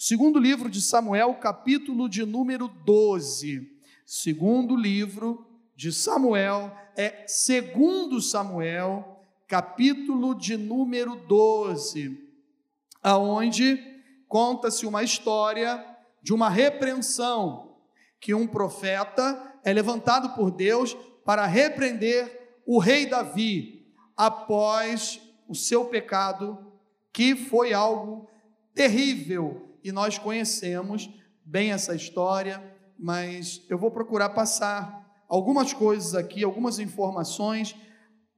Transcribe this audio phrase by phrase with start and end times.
[0.00, 3.68] Segundo livro de Samuel, capítulo de número 12.
[4.06, 12.16] Segundo livro de Samuel, é segundo Samuel, capítulo de número 12,
[13.02, 13.76] aonde
[14.28, 15.84] conta-se uma história
[16.22, 17.74] de uma repreensão
[18.20, 25.86] que um profeta é levantado por Deus para repreender o rei Davi após o seu
[25.86, 26.72] pecado,
[27.12, 28.28] que foi algo
[28.72, 31.08] terrível e nós conhecemos
[31.42, 32.62] bem essa história,
[32.98, 37.74] mas eu vou procurar passar algumas coisas aqui, algumas informações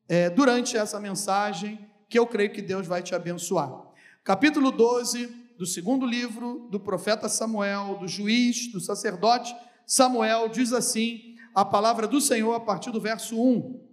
[0.09, 3.83] é, durante essa mensagem que eu creio que Deus vai te abençoar.
[4.23, 5.27] Capítulo 12
[5.59, 9.53] do segundo livro do profeta Samuel, do juiz, do sacerdote
[9.85, 13.89] Samuel, diz assim a palavra do Senhor a partir do verso 1.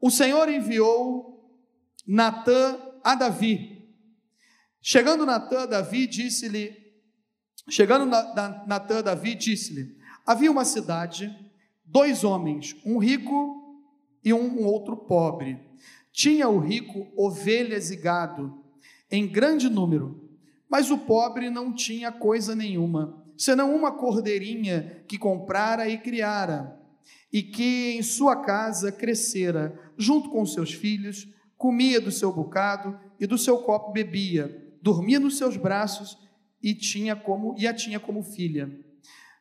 [0.00, 1.52] O Senhor enviou
[2.06, 3.92] Natã a Davi.
[4.80, 6.81] Chegando Natã Davi, disse-lhe:
[7.68, 11.34] Chegando Natã a Davi, disse-lhe: Havia uma cidade,
[11.84, 13.80] dois homens, um rico
[14.24, 15.58] e um outro pobre.
[16.12, 18.62] Tinha o rico ovelhas e gado,
[19.10, 20.28] em grande número,
[20.68, 26.78] mas o pobre não tinha coisa nenhuma, senão uma cordeirinha que comprara e criara,
[27.32, 33.26] e que em sua casa crescera, junto com seus filhos, comia do seu bocado e
[33.26, 36.18] do seu copo bebia, dormia nos seus braços
[36.62, 38.70] e tinha como e a tinha como filha.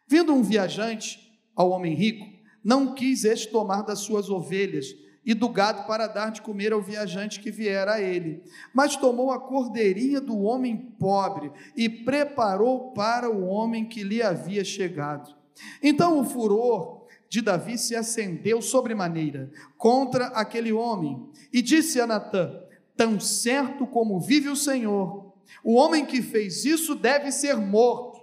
[0.08, 1.20] Vindo um viajante
[1.56, 2.26] ao homem rico,
[2.64, 4.88] não quis este tomar das suas ovelhas
[5.26, 9.32] e do gado para dar de comer ao viajante que viera a ele, mas tomou
[9.32, 15.36] a cordeirinha do homem pobre e preparou para o homem que lhe havia chegado.
[15.82, 22.52] Então o furor de Davi se acendeu sobremaneira contra aquele homem e disse a Natã:
[22.98, 25.31] Tão certo como vive o Senhor,
[25.64, 28.22] o homem que fez isso deve ser morto,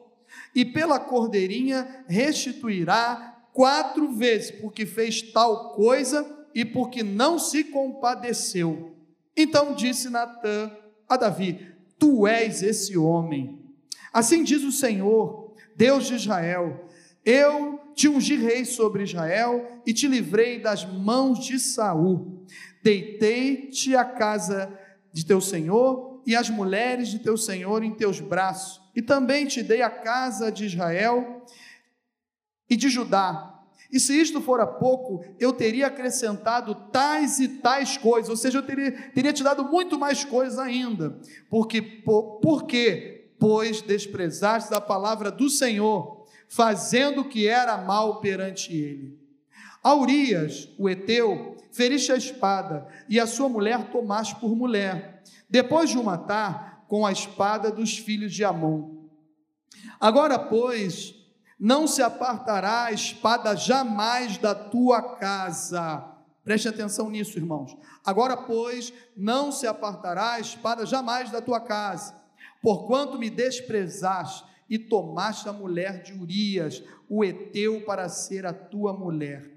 [0.55, 8.97] e pela cordeirinha restituirá quatro vezes, porque fez tal coisa e porque não se compadeceu.
[9.37, 10.71] Então disse Natã
[11.09, 13.59] a Davi: Tu és esse homem.
[14.13, 16.89] Assim diz o Senhor, Deus de Israel:
[17.25, 22.45] Eu te ungi rei sobre Israel e te livrei das mãos de Saul.
[22.83, 24.73] Deitei-te a casa
[25.13, 29.63] de teu senhor e as mulheres de teu senhor em teus braços, e também te
[29.63, 31.45] dei a casa de Israel
[32.69, 33.55] e de Judá.
[33.91, 38.63] E se isto fora pouco, eu teria acrescentado tais e tais coisas, ou seja, eu
[38.63, 41.19] teria, teria te dado muito mais coisas ainda.
[41.49, 43.31] Porque, por, por quê?
[43.39, 49.19] Pois desprezaste a palavra do Senhor, fazendo o que era mal perante ele.
[49.83, 55.18] A Urias, o Eteu, feriste a espada, e a sua mulher tomaste por mulher
[55.49, 58.97] depois de o matar com a espada dos filhos de Amon.
[60.01, 61.15] Agora, pois,
[61.59, 66.15] não se apartará a espada jamais da tua casa.
[66.45, 67.77] Preste atenção nisso, irmãos.
[68.05, 72.19] Agora, pois, não se apartará a espada jamais da tua casa,
[72.63, 78.93] porquanto me desprezaste e tomaste a mulher de Urias, o Eteu, para ser a tua
[78.93, 79.51] mulher.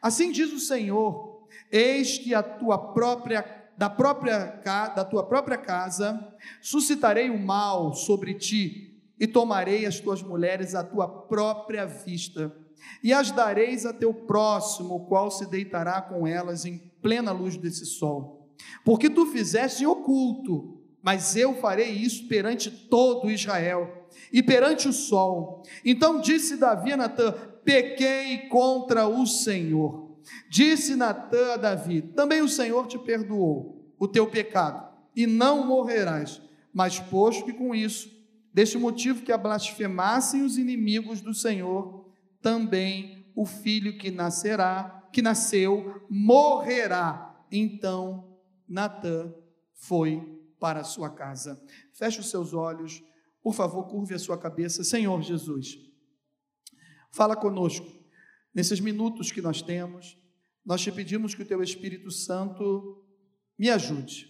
[0.00, 3.42] Assim diz o Senhor: Eis que a tua própria
[3.76, 4.60] da, própria,
[4.94, 10.84] da tua própria casa, suscitarei o mal sobre ti, e tomarei as tuas mulheres à
[10.84, 12.54] tua própria vista,
[13.02, 17.56] e as dareis a teu próximo, o qual se deitará com elas em plena luz
[17.56, 18.50] desse sol.
[18.84, 24.92] Porque tu fizeste em oculto, mas eu farei isso perante todo Israel e perante o
[24.92, 25.62] sol.
[25.84, 27.32] Então disse Davi a Natã:
[27.64, 30.05] Pequei contra o Senhor
[30.48, 36.40] Disse Natã a Davi: Também o Senhor te perdoou o teu pecado, e não morrerás.
[36.72, 38.10] Mas posto que com isso,
[38.52, 42.06] deste motivo que a blasfemassem os inimigos do Senhor,
[42.42, 47.34] também o filho que nascerá, que nasceu, morrerá.
[47.50, 48.38] Então
[48.68, 49.32] Natã
[49.72, 50.22] foi
[50.58, 51.62] para a sua casa.
[51.92, 53.02] Feche os seus olhos,
[53.42, 54.84] por favor, curve a sua cabeça.
[54.84, 55.78] Senhor Jesus,
[57.10, 57.86] fala conosco
[58.54, 60.18] nesses minutos que nós temos
[60.66, 63.04] nós te pedimos que o teu Espírito Santo
[63.56, 64.28] me ajude,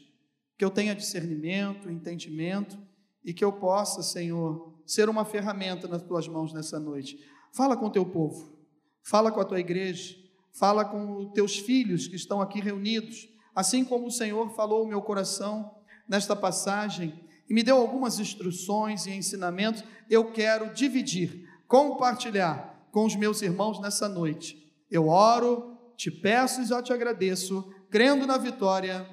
[0.58, 2.78] que eu tenha discernimento, entendimento
[3.24, 7.18] e que eu possa, Senhor, ser uma ferramenta nas tuas mãos nessa noite.
[7.52, 8.54] Fala com o teu povo,
[9.02, 10.14] fala com a tua igreja,
[10.52, 14.88] fala com os teus filhos que estão aqui reunidos, assim como o Senhor falou o
[14.88, 15.74] meu coração
[16.06, 17.18] nesta passagem
[17.48, 23.80] e me deu algumas instruções e ensinamentos, eu quero dividir, compartilhar com os meus irmãos
[23.80, 24.70] nessa noite.
[24.90, 29.08] Eu oro te peço e já te agradeço, crendo na vitória,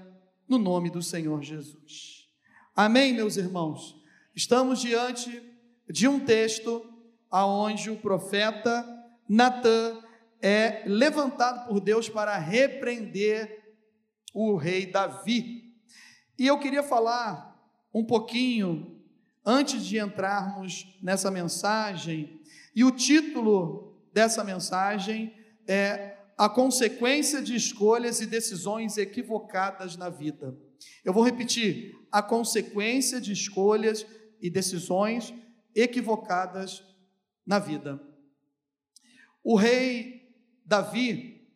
[0.48, 2.28] no nome do Senhor Jesus.
[2.76, 3.96] Amém, meus irmãos?
[4.36, 5.42] Estamos diante
[5.90, 6.86] de um texto
[7.30, 8.86] aonde o profeta
[9.28, 10.00] Natã
[10.42, 13.64] é levantado por Deus para repreender
[14.34, 15.74] o rei Davi.
[16.38, 17.54] E eu queria falar
[17.94, 19.00] um pouquinho
[19.46, 22.42] antes de entrarmos nessa mensagem,
[22.76, 25.34] e o título dessa mensagem
[25.68, 30.58] é A consequência de escolhas e decisões equivocadas na vida.
[31.04, 34.06] Eu vou repetir: a consequência de escolhas
[34.42, 35.34] e decisões
[35.76, 36.84] equivocadas
[37.46, 38.02] na vida.
[39.44, 40.32] O rei
[40.66, 41.48] Davi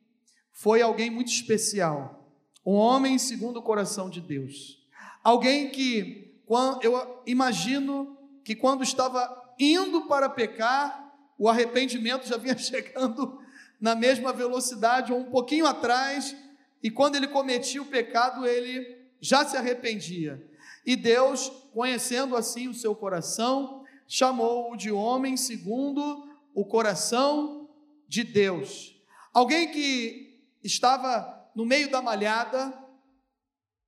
[0.52, 2.34] foi alguém muito especial,
[2.66, 4.78] um homem segundo o coração de Deus.
[5.24, 6.42] Alguém que,
[6.82, 13.40] eu imagino que quando estava indo para pecar, o arrependimento já vinha chegando
[13.80, 16.36] na mesma velocidade ou um pouquinho atrás,
[16.82, 20.46] e quando ele cometia o pecado, ele já se arrependia.
[20.86, 27.70] E Deus, conhecendo assim o seu coração, chamou-o de homem segundo o coração
[28.08, 28.96] de Deus.
[29.34, 32.74] Alguém que estava no meio da malhada,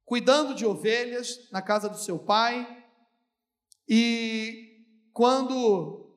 [0.05, 2.83] cuidando de ovelhas na casa do seu pai,
[3.87, 4.83] e
[5.13, 6.15] quando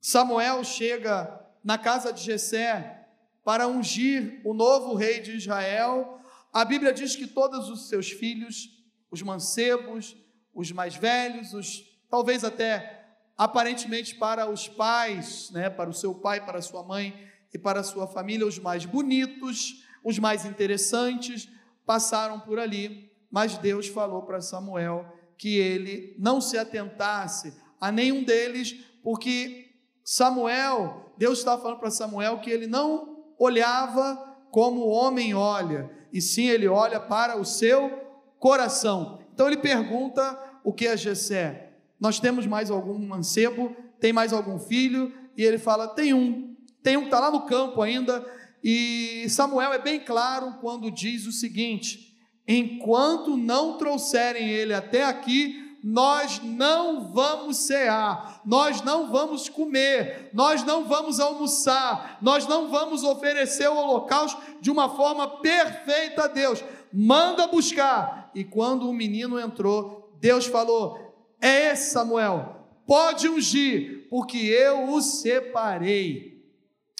[0.00, 3.06] Samuel chega na casa de Jessé
[3.44, 6.20] para ungir o novo rei de Israel,
[6.52, 8.68] a Bíblia diz que todos os seus filhos,
[9.10, 10.16] os mancebos,
[10.54, 13.06] os mais velhos, os talvez até
[13.36, 17.80] aparentemente para os pais, né, para o seu pai, para a sua mãe e para
[17.80, 21.48] a sua família, os mais bonitos, os mais interessantes,
[21.86, 25.06] passaram por ali, mas Deus falou para Samuel
[25.36, 28.72] que ele não se atentasse a nenhum deles,
[29.02, 29.67] porque
[30.10, 34.16] Samuel, Deus estava falando para Samuel que ele não olhava
[34.50, 37.90] como o homem olha, e sim ele olha para o seu
[38.38, 39.20] coração.
[39.34, 41.74] Então ele pergunta o que é Jessé?
[42.00, 43.76] Nós temos mais algum mancebo?
[44.00, 45.12] Tem mais algum filho?
[45.36, 48.24] E ele fala: tem um, tem um que está lá no campo ainda.
[48.64, 52.18] E Samuel é bem claro quando diz o seguinte:
[52.48, 60.64] enquanto não trouxerem ele até aqui, nós não vamos cear, nós não vamos comer, nós
[60.64, 66.64] não vamos almoçar, nós não vamos oferecer o holocausto de uma forma perfeita a Deus.
[66.92, 68.30] Manda buscar.
[68.34, 75.00] E quando o menino entrou, Deus falou: é esse Samuel, pode ungir, porque eu o
[75.00, 76.44] separei.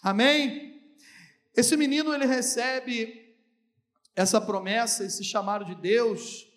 [0.03, 0.81] Amém?
[1.57, 3.35] Esse menino ele recebe
[4.15, 6.48] essa promessa, esse chamado de Deus.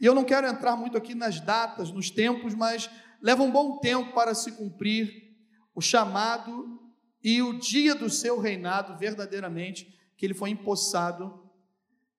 [0.00, 3.78] E eu não quero entrar muito aqui nas datas, nos tempos, mas leva um bom
[3.78, 5.34] tempo para se cumprir
[5.74, 6.80] o chamado
[7.22, 11.42] e o dia do seu reinado verdadeiramente que ele foi empossado.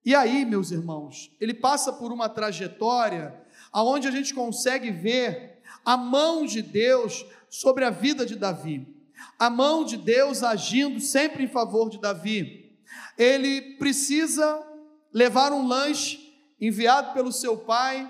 [0.04, 3.40] E aí, meus irmãos, ele passa por uma trajetória
[3.72, 8.88] aonde a gente consegue ver a mão de Deus sobre a vida de Davi.
[9.40, 12.76] A mão de Deus agindo sempre em favor de Davi.
[13.18, 14.62] Ele precisa
[15.14, 16.25] levar um lanche
[16.60, 18.10] enviado pelo seu pai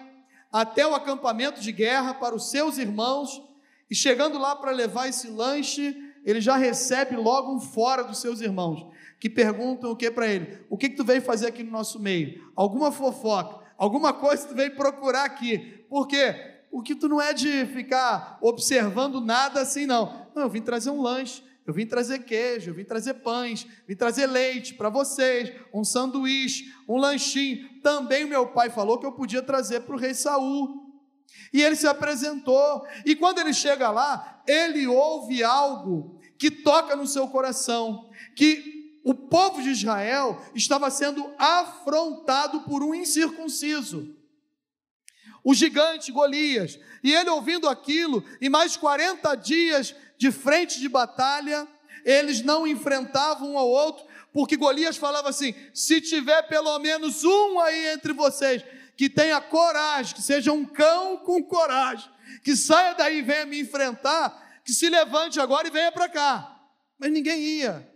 [0.52, 3.42] até o acampamento de guerra para os seus irmãos,
[3.90, 8.42] e chegando lá para levar esse lanche, ele já recebe logo um fora dos seus
[8.42, 8.86] irmãos,
[9.20, 10.60] que perguntam o que para ele?
[10.70, 12.52] O que, que tu veio fazer aqui no nosso meio?
[12.56, 13.66] Alguma fofoca?
[13.78, 15.86] alguma coisa tu veio procurar aqui.
[15.90, 16.34] Por quê?
[16.72, 20.28] Porque tu não é de ficar observando nada assim, não.
[20.36, 23.96] Não, eu vim trazer um lanche, eu vim trazer queijo, eu vim trazer pães, vim
[23.96, 27.82] trazer leite para vocês, um sanduíche, um lanchinho.
[27.82, 30.86] Também meu pai falou que eu podia trazer para o rei Saul.
[31.52, 32.86] E ele se apresentou.
[33.04, 39.14] E quando ele chega lá, ele ouve algo que toca no seu coração, que o
[39.14, 44.16] povo de Israel estava sendo afrontado por um incircunciso,
[45.44, 46.80] o gigante Golias.
[47.04, 51.68] E ele ouvindo aquilo, e mais 40 dias de frente de batalha,
[52.04, 57.60] eles não enfrentavam um ao outro, porque Golias falava assim: se tiver pelo menos um
[57.60, 58.64] aí entre vocês
[58.96, 62.10] que tenha coragem, que seja um cão com coragem,
[62.44, 66.52] que saia daí e venha me enfrentar, que se levante agora e venha para cá.
[66.98, 67.92] Mas ninguém ia.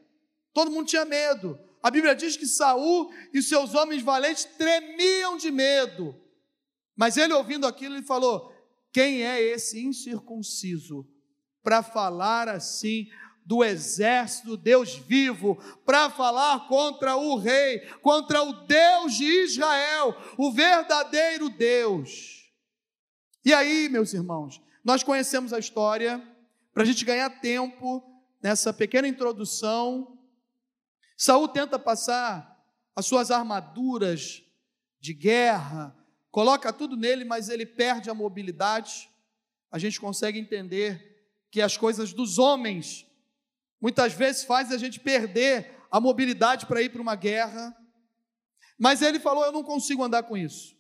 [0.54, 1.60] Todo mundo tinha medo.
[1.82, 6.20] A Bíblia diz que Saul e seus homens valentes tremiam de medo.
[6.96, 8.54] Mas ele ouvindo aquilo, ele falou:
[8.92, 11.08] Quem é esse incircunciso
[11.64, 13.10] para falar assim
[13.46, 20.52] do exército Deus vivo, para falar contra o rei, contra o Deus de Israel, o
[20.52, 22.54] verdadeiro Deus?
[23.44, 26.22] E aí, meus irmãos, nós conhecemos a história,
[26.74, 28.04] para a gente ganhar tempo
[28.42, 30.18] nessa pequena introdução,
[31.18, 32.64] Saul tenta passar
[32.96, 34.44] as suas armaduras
[35.00, 35.96] de guerra,
[36.30, 39.10] coloca tudo nele, mas ele perde a mobilidade.
[39.72, 41.09] a gente consegue entender
[41.52, 43.06] que as coisas dos homens
[43.82, 47.76] muitas vezes fazem a gente perder a mobilidade para ir para uma guerra.
[48.78, 50.78] Mas ele falou: Eu não consigo andar com isso.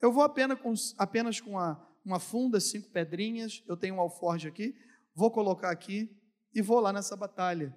[0.00, 3.62] Eu vou apenas com, apenas com uma, uma funda, cinco pedrinhas.
[3.66, 4.74] Eu tenho um alforje aqui.
[5.14, 6.10] Vou colocar aqui
[6.54, 7.76] e vou lá nessa batalha.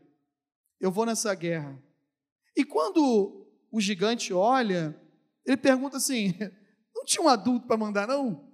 [0.80, 1.82] Eu vou nessa guerra.
[2.56, 5.00] E quando o gigante olha,
[5.46, 6.34] ele pergunta assim:
[6.94, 8.48] Não tinha um adulto para mandar, não?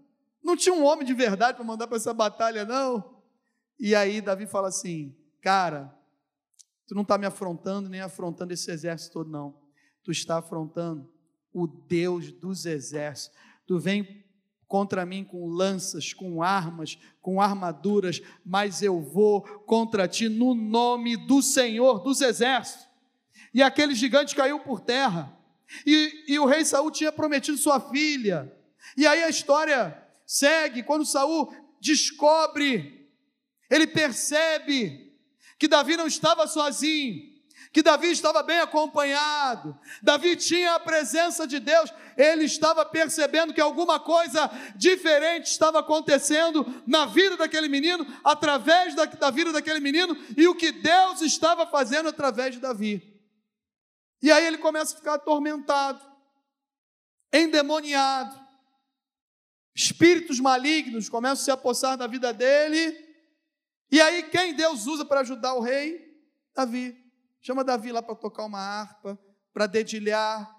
[0.44, 3.15] Não tinha um homem de verdade para mandar para essa batalha, não?
[3.80, 5.94] E aí Davi fala assim: Cara,
[6.88, 9.56] tu não está me afrontando nem afrontando esse exército todo, não.
[10.04, 11.10] Tu está afrontando
[11.54, 13.38] o Deus dos exércitos.
[13.66, 14.24] Tu vem
[14.68, 21.16] contra mim com lanças, com armas, com armaduras, mas eu vou contra ti no nome
[21.16, 22.88] do Senhor dos exércitos.
[23.54, 25.34] E aquele gigante caiu por terra.
[25.86, 28.54] E, e o rei Saul tinha prometido sua filha.
[28.98, 32.95] E aí a história segue quando Saul descobre,
[33.70, 35.14] ele percebe
[35.58, 37.34] que Davi não estava sozinho,
[37.72, 43.60] que Davi estava bem acompanhado, Davi tinha a presença de Deus, ele estava percebendo que
[43.60, 50.16] alguma coisa diferente estava acontecendo na vida daquele menino, através da, da vida daquele menino,
[50.38, 53.14] e o que Deus estava fazendo através de Davi.
[54.22, 56.02] E aí ele começa a ficar atormentado,
[57.34, 58.40] endemoniado,
[59.76, 63.05] espíritos malignos começam a se apossar da vida dele.
[63.92, 66.14] E aí, quem Deus usa para ajudar o rei?
[66.54, 66.98] Davi.
[67.42, 69.20] Chama Davi lá para tocar uma harpa,
[69.54, 70.52] para dedilhar,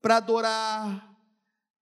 [0.00, 1.16] para adorar.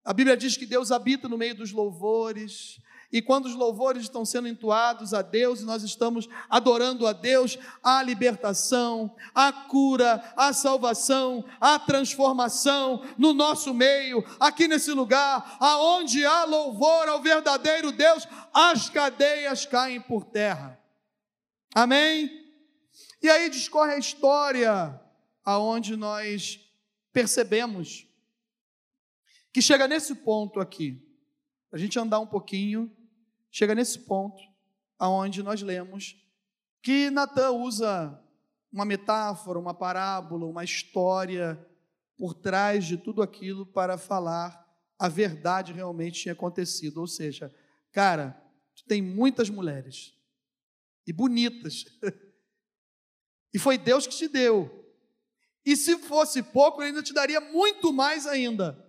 [0.03, 2.81] A Bíblia diz que Deus habita no meio dos louvores.
[3.13, 7.59] E quando os louvores estão sendo entoados a Deus e nós estamos adorando a Deus,
[7.83, 16.25] a libertação, a cura, a salvação, a transformação no nosso meio, aqui nesse lugar, aonde
[16.25, 20.79] há louvor ao verdadeiro Deus, as cadeias caem por terra.
[21.75, 22.31] Amém?
[23.21, 25.01] E aí discorre a história
[25.45, 26.61] aonde nós
[27.13, 28.07] percebemos
[29.53, 31.05] que chega nesse ponto aqui,
[31.73, 32.91] a gente andar um pouquinho
[33.51, 34.43] chega nesse ponto
[34.99, 36.17] aonde nós lemos
[36.83, 38.19] que Natan usa
[38.73, 41.59] uma metáfora, uma parábola, uma história
[42.17, 44.61] por trás de tudo aquilo para falar
[44.99, 46.99] a verdade realmente tinha acontecido.
[46.99, 47.55] Ou seja,
[47.91, 48.39] cara,
[48.77, 50.15] tu tem muitas mulheres
[51.07, 51.87] e bonitas.
[53.53, 54.77] e foi Deus que te deu.
[55.65, 58.87] E se fosse pouco, ele ainda te daria muito mais ainda.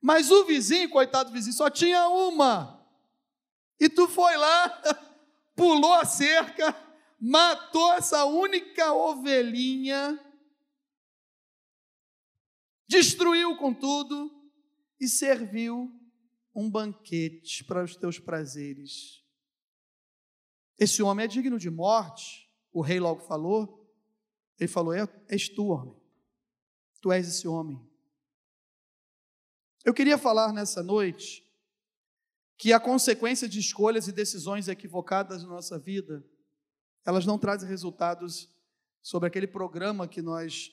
[0.00, 2.79] Mas o vizinho, coitado do vizinho, só tinha uma.
[3.80, 4.68] E tu foi lá,
[5.56, 6.76] pulou a cerca,
[7.18, 10.22] matou essa única ovelhinha,
[12.86, 14.30] destruiu com tudo
[15.00, 15.90] e serviu
[16.54, 19.24] um banquete para os teus prazeres.
[20.78, 23.80] Esse homem é digno de morte, o rei logo falou.
[24.58, 25.96] Ele falou: é, És tu, homem.
[27.00, 27.80] Tu és esse homem.
[29.84, 31.49] Eu queria falar nessa noite
[32.60, 36.22] que a consequência de escolhas e decisões equivocadas na nossa vida,
[37.06, 38.54] elas não trazem resultados
[39.00, 40.70] sobre aquele programa que nós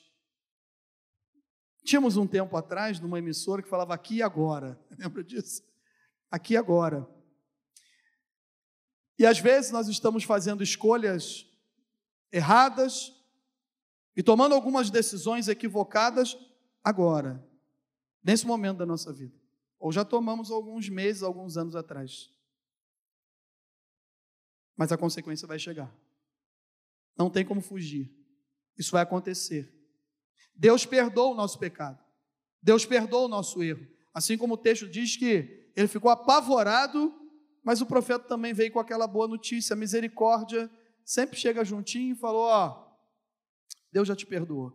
[1.82, 4.78] tínhamos um tempo atrás numa emissora que falava aqui e agora.
[4.98, 5.62] Lembra disso?
[6.30, 7.08] Aqui e agora.
[9.18, 11.46] E às vezes nós estamos fazendo escolhas
[12.30, 13.14] erradas
[14.14, 16.36] e tomando algumas decisões equivocadas
[16.84, 17.42] agora,
[18.22, 19.47] nesse momento da nossa vida.
[19.78, 22.30] Ou já tomamos alguns meses, alguns anos atrás.
[24.76, 25.94] Mas a consequência vai chegar.
[27.16, 28.12] Não tem como fugir.
[28.76, 29.72] Isso vai acontecer.
[30.54, 32.02] Deus perdoa o nosso pecado.
[32.62, 33.86] Deus perdoa o nosso erro.
[34.12, 37.14] Assim como o texto diz que ele ficou apavorado,
[37.62, 40.70] mas o profeta também veio com aquela boa notícia, a misericórdia
[41.04, 42.96] sempre chega juntinho e falou: Ó,
[43.92, 44.72] Deus já te perdoou,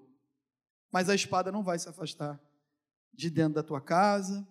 [0.91, 2.41] mas a espada não vai se afastar
[3.13, 4.47] de dentro da tua casa,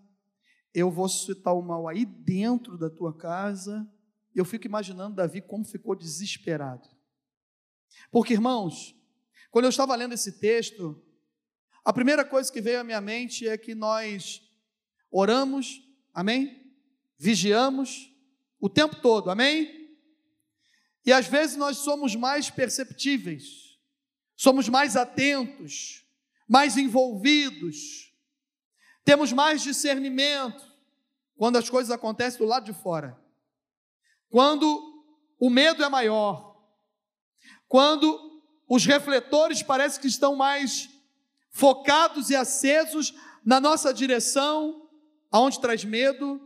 [0.75, 3.87] eu vou suscitar o mal aí dentro da tua casa.
[4.35, 6.89] Eu fico imaginando Davi como ficou desesperado.
[8.11, 8.97] Porque, irmãos,
[9.51, 11.01] quando eu estava lendo esse texto,
[11.85, 14.43] a primeira coisa que veio à minha mente é que nós
[15.11, 15.83] oramos,
[16.15, 16.75] amém?
[17.19, 18.11] Vigiamos
[18.59, 19.83] o tempo todo, amém?
[21.05, 23.79] E às vezes nós somos mais perceptíveis,
[24.37, 26.07] somos mais atentos,
[26.49, 28.12] mais envolvidos,
[29.05, 30.65] temos mais discernimento
[31.37, 33.19] quando as coisas acontecem do lado de fora.
[34.29, 34.93] Quando
[35.39, 36.57] o medo é maior.
[37.67, 40.89] Quando os refletores parecem que estão mais
[41.51, 43.13] focados e acesos
[43.45, 44.89] na nossa direção,
[45.31, 46.41] aonde traz medo,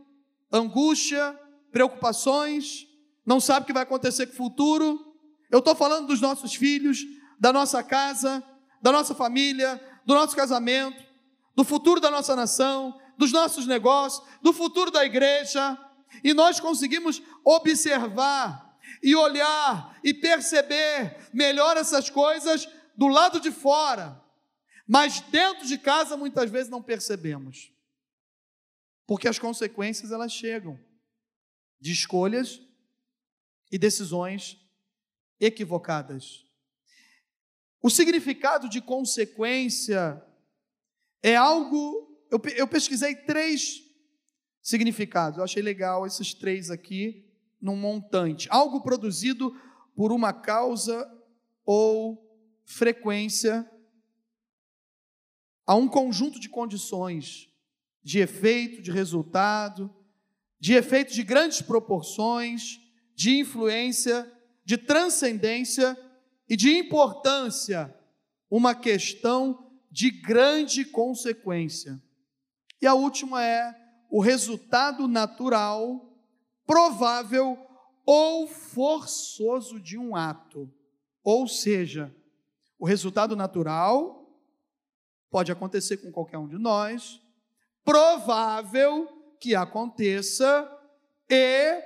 [0.51, 1.39] angústia,
[1.71, 2.87] preocupações,
[3.25, 5.15] não sabe o que vai acontecer com o futuro.
[5.51, 7.05] Eu estou falando dos nossos filhos,
[7.39, 8.43] da nossa casa,
[8.81, 11.05] da nossa família, do nosso casamento,
[11.57, 15.75] do futuro da nossa nação, dos nossos negócios, do futuro da igreja.
[16.23, 24.23] E nós conseguimos observar e olhar e perceber melhor essas coisas do lado de fora.
[24.87, 27.73] Mas dentro de casa muitas vezes não percebemos.
[29.07, 30.79] Porque as consequências elas chegam
[31.81, 32.61] de escolhas
[33.71, 34.59] e decisões
[35.39, 36.45] equivocadas.
[37.81, 40.23] O significado de consequência
[41.21, 42.07] é algo.
[42.29, 43.81] Eu, eu pesquisei três
[44.61, 47.25] significados, eu achei legal esses três aqui
[47.61, 48.47] num montante.
[48.51, 49.55] Algo produzido
[49.95, 51.09] por uma causa
[51.65, 52.23] ou
[52.65, 53.69] frequência
[55.65, 57.49] a um conjunto de condições,
[58.01, 59.93] de efeito, de resultado,
[60.59, 62.79] de efeito de grandes proporções,
[63.13, 64.31] de influência,
[64.63, 65.97] de transcendência
[66.47, 67.93] e de importância,
[68.49, 72.01] uma questão de grande consequência.
[72.81, 73.75] E a última é
[74.09, 76.13] o resultado natural,
[76.65, 77.57] provável
[78.05, 80.71] ou forçoso de um ato.
[81.23, 82.13] Ou seja,
[82.79, 84.17] o resultado natural
[85.29, 87.21] pode acontecer com qualquer um de nós,
[87.83, 89.07] provável
[89.39, 90.71] que aconteça
[91.29, 91.83] e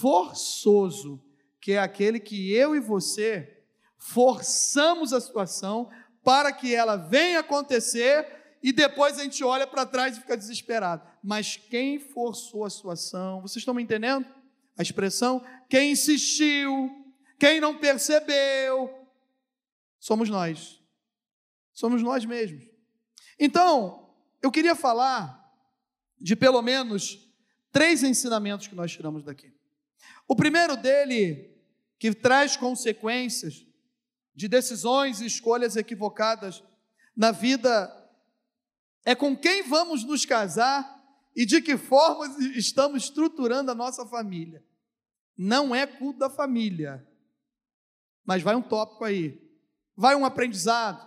[0.00, 1.22] forçoso,
[1.60, 3.64] que é aquele que eu e você
[3.96, 5.88] forçamos a situação
[6.22, 8.26] para que ela venha acontecer
[8.62, 11.02] e depois a gente olha para trás e fica desesperado.
[11.22, 13.40] Mas quem forçou a situação?
[13.40, 14.26] Vocês estão me entendendo?
[14.76, 15.44] A expressão?
[15.68, 16.90] Quem insistiu?
[17.38, 19.06] Quem não percebeu?
[19.98, 20.80] Somos nós.
[21.72, 22.64] Somos nós mesmos.
[23.38, 24.10] Então,
[24.42, 25.40] eu queria falar
[26.20, 27.26] de pelo menos
[27.72, 29.54] três ensinamentos que nós tiramos daqui.
[30.28, 31.50] O primeiro dele,
[31.98, 33.66] que traz consequências
[34.40, 36.64] de decisões e escolhas equivocadas
[37.14, 37.94] na vida,
[39.04, 40.98] é com quem vamos nos casar
[41.36, 42.24] e de que forma
[42.56, 44.64] estamos estruturando a nossa família.
[45.36, 47.06] Não é culto da família,
[48.24, 49.38] mas vai um tópico aí,
[49.94, 51.06] vai um aprendizado.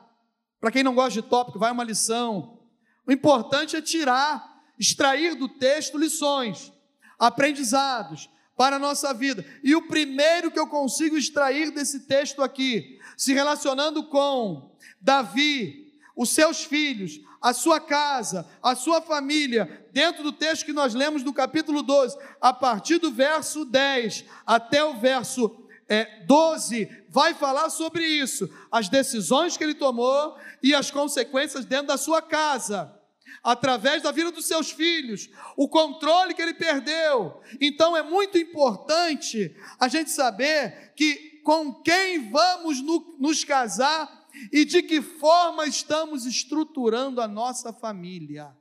[0.59, 2.63] Para quem não gosta de tópico, vai uma lição.
[3.07, 6.71] O importante é tirar extrair do texto lições,
[7.17, 9.45] aprendizados para a nossa vida.
[9.63, 16.29] E o primeiro que eu consigo extrair desse texto aqui, se relacionando com Davi, os
[16.29, 21.33] seus filhos, a sua casa, a sua família, dentro do texto que nós lemos do
[21.33, 28.05] capítulo 12, a partir do verso 10 até o verso é, 12, vai falar sobre
[28.05, 33.02] isso, as decisões que ele tomou e as consequências dentro da sua casa
[33.41, 37.41] através da vida dos seus filhos, o controle que ele perdeu.
[37.59, 44.65] Então é muito importante a gente saber que com quem vamos no, nos casar e
[44.65, 48.55] de que forma estamos estruturando a nossa família.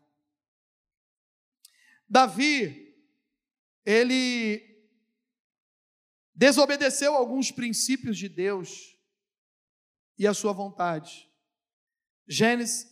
[2.09, 2.95] Davi,
[3.85, 4.71] ele
[6.35, 8.99] desobedeceu alguns princípios de Deus
[10.19, 11.31] e a sua vontade.
[12.29, 12.92] Gênesis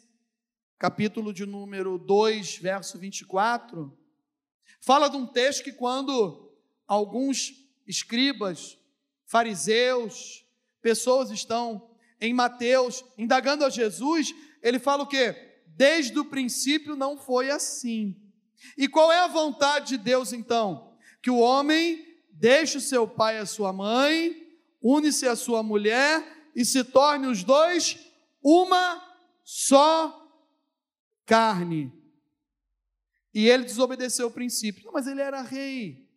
[0.81, 3.95] capítulo de número 2, verso 24,
[4.81, 6.51] fala de um texto que quando
[6.89, 7.53] alguns
[7.87, 8.79] escribas,
[9.27, 10.43] fariseus,
[10.81, 15.61] pessoas estão em Mateus indagando a Jesus, ele fala o quê?
[15.67, 18.17] Desde o princípio não foi assim.
[18.75, 20.95] E qual é a vontade de Deus então?
[21.21, 24.35] Que o homem deixe o seu pai e a sua mãe,
[24.81, 27.99] une-se à sua mulher e se torne os dois
[28.43, 29.07] uma
[29.45, 30.20] só
[31.31, 31.93] carne.
[33.33, 34.85] E ele desobedeceu o princípio.
[34.85, 36.11] Não, mas ele era rei,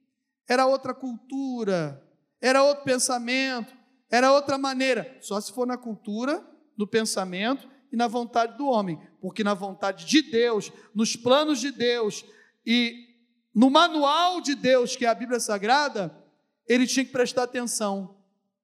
[0.49, 2.03] era outra cultura,
[2.41, 3.75] era outro pensamento,
[4.09, 5.15] era outra maneira.
[5.21, 6.43] Só se for na cultura,
[6.75, 8.99] no pensamento e na vontade do homem.
[9.21, 12.25] Porque na vontade de Deus, nos planos de Deus
[12.65, 13.07] e
[13.53, 16.17] no manual de Deus, que é a Bíblia Sagrada,
[16.67, 18.17] ele tinha que prestar atenção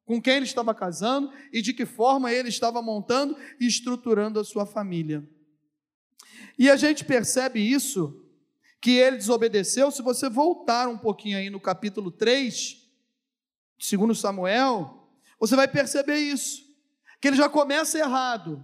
[0.03, 4.43] com quem ele estava casando e de que forma ele estava montando e estruturando a
[4.43, 5.23] sua família.
[6.59, 8.21] E a gente percebe isso,
[8.81, 12.85] que ele desobedeceu, se você voltar um pouquinho aí no capítulo 3,
[13.79, 16.61] segundo Samuel, você vai perceber isso,
[17.21, 18.61] que ele já começa errado.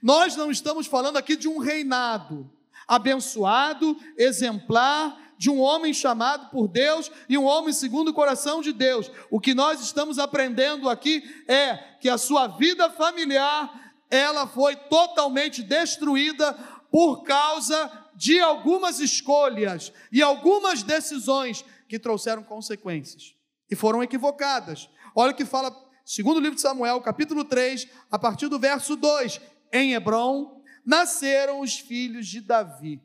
[0.00, 2.48] Nós não estamos falando aqui de um reinado
[2.86, 8.72] abençoado, exemplar, de um homem chamado por Deus e um homem segundo o coração de
[8.72, 9.10] Deus.
[9.28, 15.62] O que nós estamos aprendendo aqui é que a sua vida familiar ela foi totalmente
[15.62, 16.56] destruída
[16.94, 23.34] por causa de algumas escolhas e algumas decisões que trouxeram consequências
[23.68, 24.88] e foram equivocadas.
[25.12, 29.40] Olha o que fala, segundo livro de Samuel, capítulo 3, a partir do verso 2.
[29.72, 33.02] Em Hebron nasceram os filhos de Davi.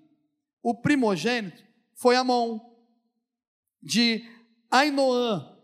[0.61, 1.63] O primogênito
[1.95, 2.59] foi Amon,
[3.81, 4.23] de
[4.69, 5.57] Ainoã.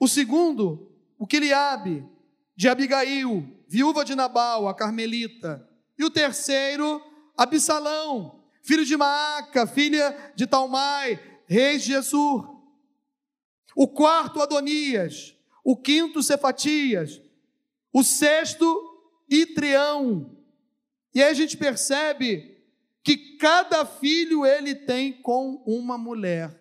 [0.00, 2.08] O segundo, o Quiliabe,
[2.56, 5.68] de Abigail, viúva de Nabal, a Carmelita.
[5.98, 7.02] E o terceiro,
[7.38, 12.58] Absalão, filho de Maaca, filha de Talmai, rei de Jesur.
[13.76, 15.36] O quarto, Adonias.
[15.62, 17.22] O quinto, Cefatias.
[17.92, 18.66] O sexto,
[19.28, 20.36] Itrião.
[21.14, 22.58] E aí a gente percebe
[23.04, 26.60] que cada filho ele tem com uma mulher.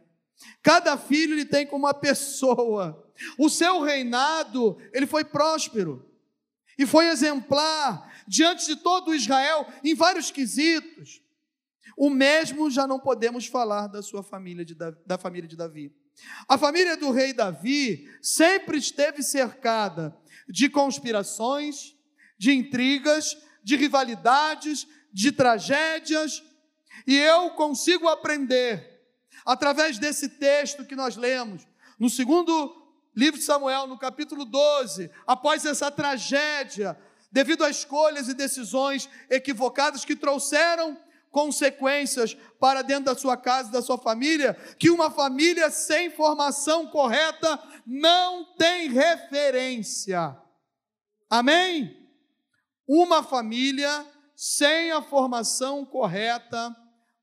[0.61, 3.11] Cada filho ele tem com uma pessoa.
[3.37, 6.07] O seu reinado, ele foi próspero
[6.77, 11.21] e foi exemplar diante de todo Israel em vários quesitos.
[11.95, 15.91] O mesmo já não podemos falar da sua família de da família de Davi.
[16.47, 21.95] A família do rei Davi sempre esteve cercada de conspirações,
[22.37, 26.43] de intrigas, de rivalidades, de tragédias,
[27.05, 28.97] e eu consigo aprender
[29.45, 31.65] através desse texto que nós lemos,
[31.99, 32.75] no segundo
[33.15, 36.97] livro de Samuel, no capítulo 12, após essa tragédia,
[37.31, 40.97] devido a escolhas e decisões equivocadas que trouxeram
[41.29, 47.61] consequências para dentro da sua casa, da sua família, que uma família sem formação correta
[47.85, 50.35] não tem referência.
[51.29, 51.95] Amém?
[52.87, 56.75] Uma família sem a formação correta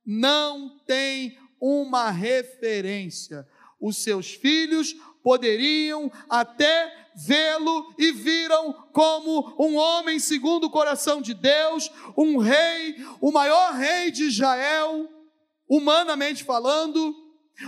[0.05, 3.49] não tem uma referência.
[3.81, 11.33] Os seus filhos poderiam até vê-lo e viram como um homem segundo o coração de
[11.33, 15.09] Deus, um rei, o maior rei de Israel,
[15.67, 17.17] humanamente falando,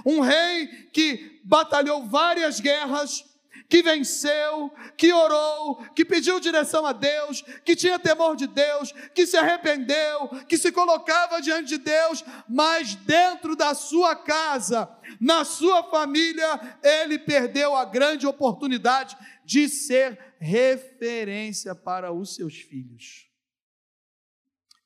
[0.05, 3.25] um rei que batalhou várias guerras,
[3.69, 9.27] que venceu, que orou, que pediu direção a Deus, que tinha temor de Deus, que
[9.27, 14.89] se arrependeu, que se colocava diante de Deus, mas dentro da sua casa,
[15.21, 23.29] na sua família, ele perdeu a grande oportunidade de ser referência para os seus filhos.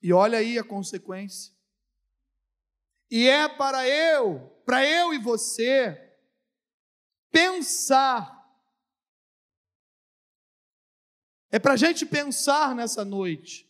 [0.03, 1.53] E olha aí a consequência.
[3.11, 6.11] E é para eu, para eu e você,
[7.31, 8.40] pensar
[11.51, 13.69] É para a gente pensar nessa noite,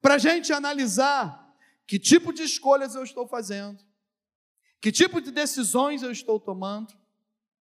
[0.00, 3.84] para a gente analisar que tipo de escolhas eu estou fazendo,
[4.80, 6.98] que tipo de decisões eu estou tomando.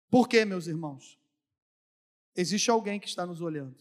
[0.10, 1.20] Por quê, meus irmãos?
[2.36, 3.78] Existe alguém que está nos olhando,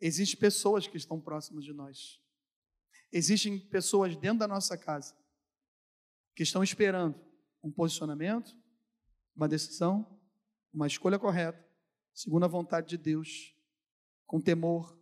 [0.00, 2.20] existem pessoas que estão próximas de nós,
[3.10, 5.16] existem pessoas dentro da nossa casa
[6.34, 7.18] que estão esperando
[7.62, 8.54] um posicionamento,
[9.34, 10.20] uma decisão,
[10.72, 11.64] uma escolha correta,
[12.12, 13.54] segundo a vontade de Deus
[14.26, 14.98] com temor,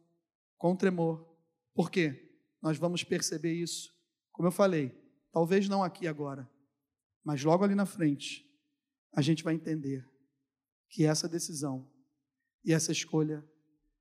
[0.56, 1.26] com tremor.
[1.74, 2.36] Por quê?
[2.60, 3.92] Nós vamos perceber isso.
[4.30, 4.96] Como eu falei,
[5.32, 6.50] talvez não aqui agora,
[7.24, 8.48] mas logo ali na frente,
[9.12, 10.08] a gente vai entender
[10.88, 11.90] que essa decisão
[12.64, 13.44] e essa escolha,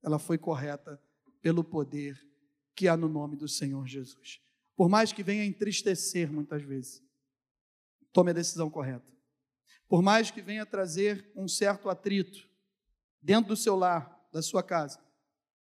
[0.04, 1.02] ela foi correta
[1.42, 2.20] pelo poder
[2.76, 4.42] que há no nome do Senhor Jesus.
[4.76, 7.04] Por mais que venha entristecer muitas vezes,
[8.12, 9.10] tome a decisão correta.
[9.88, 12.50] Por mais que venha trazer um certo atrito
[13.22, 15.00] dentro do seu lar, da sua casa,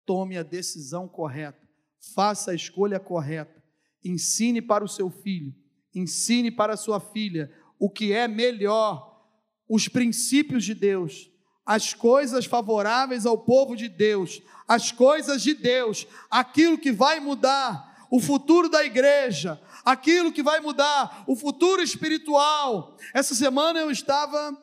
[0.05, 1.67] tome a decisão correta,
[2.13, 3.61] faça a escolha correta,
[4.03, 5.53] ensine para o seu filho,
[5.93, 9.25] ensine para a sua filha o que é melhor,
[9.67, 11.29] os princípios de Deus,
[11.65, 18.07] as coisas favoráveis ao povo de Deus, as coisas de Deus, aquilo que vai mudar
[18.09, 22.97] o futuro da igreja, aquilo que vai mudar o futuro espiritual.
[23.13, 24.57] Essa semana eu estava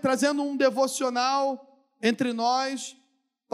[0.00, 2.96] trazendo um devocional entre nós,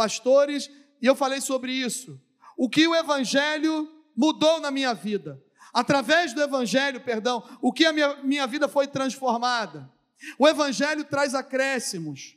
[0.00, 0.70] pastores,
[1.02, 2.18] e eu falei sobre isso.
[2.56, 3.86] O que o Evangelho
[4.16, 5.38] mudou na minha vida.
[5.74, 9.90] Através do Evangelho, perdão, o que a minha, minha vida foi transformada.
[10.38, 12.34] O Evangelho traz acréscimos,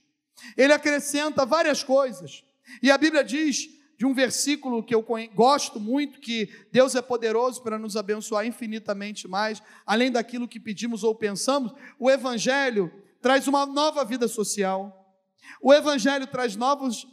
[0.57, 2.43] ele acrescenta várias coisas.
[2.81, 7.63] E a Bíblia diz, de um versículo que eu gosto muito, que Deus é poderoso
[7.63, 13.65] para nos abençoar infinitamente mais, além daquilo que pedimos ou pensamos, o Evangelho traz uma
[13.65, 14.99] nova vida social,
[15.61, 17.07] o Evangelho traz novos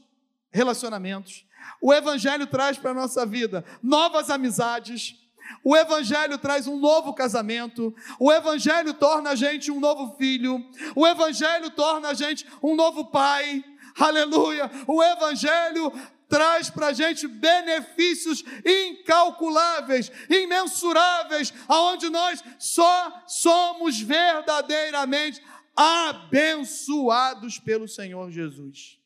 [0.51, 1.45] relacionamentos.
[1.81, 5.17] O Evangelho traz para a nossa vida novas amizades.
[5.65, 7.95] O Evangelho traz um novo casamento.
[8.19, 10.65] O Evangelho torna a gente um novo filho.
[10.95, 13.65] O Evangelho torna a gente um novo pai.
[13.99, 14.71] Aleluia!
[14.87, 15.93] O Evangelho
[16.29, 25.43] traz para a gente benefícios incalculáveis, imensuráveis, aonde nós só somos verdadeiramente
[25.75, 29.00] abençoados pelo Senhor Jesus.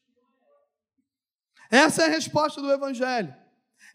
[1.74, 3.34] Essa é a resposta do Evangelho.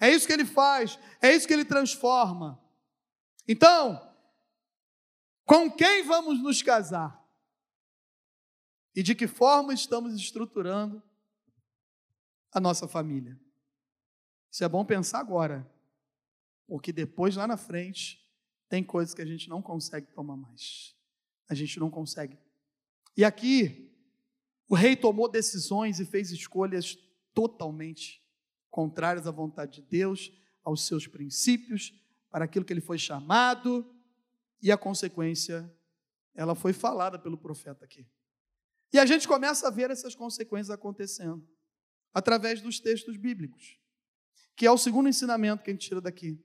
[0.01, 2.61] É isso que ele faz, é isso que ele transforma.
[3.47, 4.13] Então,
[5.45, 7.25] com quem vamos nos casar?
[8.93, 11.01] E de que forma estamos estruturando
[12.51, 13.39] a nossa família?
[14.51, 15.65] Isso é bom pensar agora,
[16.67, 18.29] porque depois, lá na frente,
[18.67, 20.93] tem coisas que a gente não consegue tomar mais.
[21.47, 22.37] A gente não consegue.
[23.15, 23.89] E aqui,
[24.67, 26.97] o rei tomou decisões e fez escolhas
[27.33, 28.23] totalmente
[28.69, 30.31] contrárias à vontade de Deus,
[30.63, 31.93] aos seus princípios,
[32.29, 33.89] para aquilo que ele foi chamado,
[34.61, 35.71] e a consequência,
[36.35, 38.07] ela foi falada pelo profeta aqui.
[38.91, 41.47] E a gente começa a ver essas consequências acontecendo
[42.13, 43.77] através dos textos bíblicos,
[44.55, 46.43] que é o segundo ensinamento que a gente tira daqui.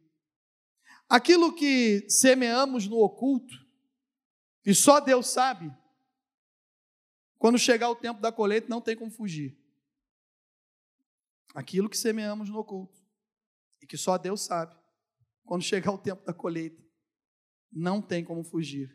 [1.08, 3.54] Aquilo que semeamos no oculto,
[4.64, 5.74] e só Deus sabe,
[7.38, 9.58] quando chegar o tempo da colheita, não tem como fugir.
[11.54, 13.00] Aquilo que semeamos no oculto,
[13.80, 14.76] e que só Deus sabe,
[15.44, 16.82] quando chegar o tempo da colheita,
[17.70, 18.90] não tem como fugir.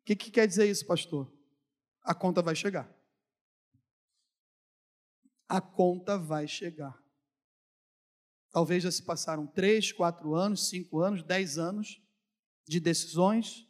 [0.00, 1.32] O que, que quer dizer isso, pastor?
[2.02, 2.94] A conta vai chegar.
[5.48, 7.02] A conta vai chegar.
[8.50, 12.02] Talvez já se passaram três, quatro anos, cinco anos, dez anos
[12.66, 13.66] de decisões,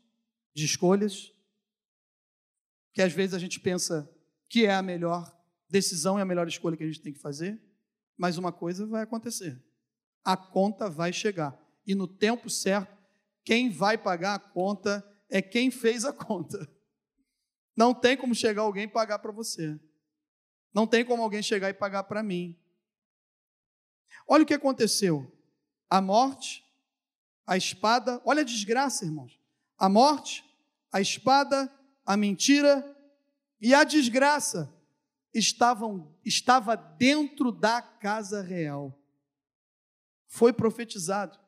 [0.54, 1.32] de escolhas,
[2.92, 4.10] que às vezes a gente pensa
[4.48, 5.37] que é a melhor
[5.68, 7.60] decisão e a melhor escolha que a gente tem que fazer,
[8.16, 9.62] mas uma coisa vai acontecer:
[10.24, 11.58] a conta vai chegar.
[11.86, 12.96] E no tempo certo,
[13.44, 16.68] quem vai pagar a conta é quem fez a conta.
[17.76, 19.78] Não tem como chegar alguém e pagar para você.
[20.74, 22.58] Não tem como alguém chegar e pagar para mim.
[24.26, 25.32] Olha o que aconteceu.
[25.88, 26.62] A morte,
[27.46, 29.38] a espada, olha a desgraça, irmãos.
[29.78, 30.44] A morte,
[30.92, 31.72] a espada,
[32.04, 32.84] a mentira
[33.60, 34.70] e a desgraça
[35.38, 38.98] estavam estava dentro da casa real.
[40.26, 41.38] Foi profetizado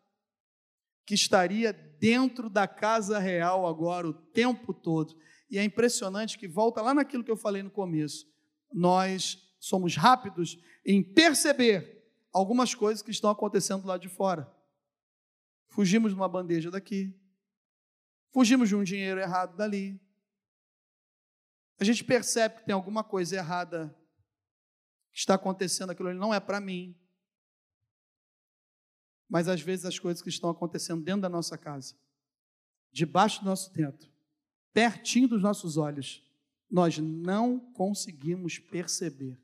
[1.04, 5.16] que estaria dentro da casa real agora o tempo todo.
[5.50, 8.26] E é impressionante que volta lá naquilo que eu falei no começo.
[8.72, 12.00] Nós somos rápidos em perceber
[12.32, 14.50] algumas coisas que estão acontecendo lá de fora.
[15.68, 17.14] Fugimos de uma bandeja daqui,
[18.32, 20.00] fugimos de um dinheiro errado dali.
[21.80, 23.96] A gente percebe que tem alguma coisa errada
[25.10, 26.94] que está acontecendo, aquilo não é para mim.
[29.26, 31.96] Mas às vezes as coisas que estão acontecendo dentro da nossa casa,
[32.92, 34.12] debaixo do nosso teto,
[34.74, 36.22] pertinho dos nossos olhos,
[36.70, 39.40] nós não conseguimos perceber.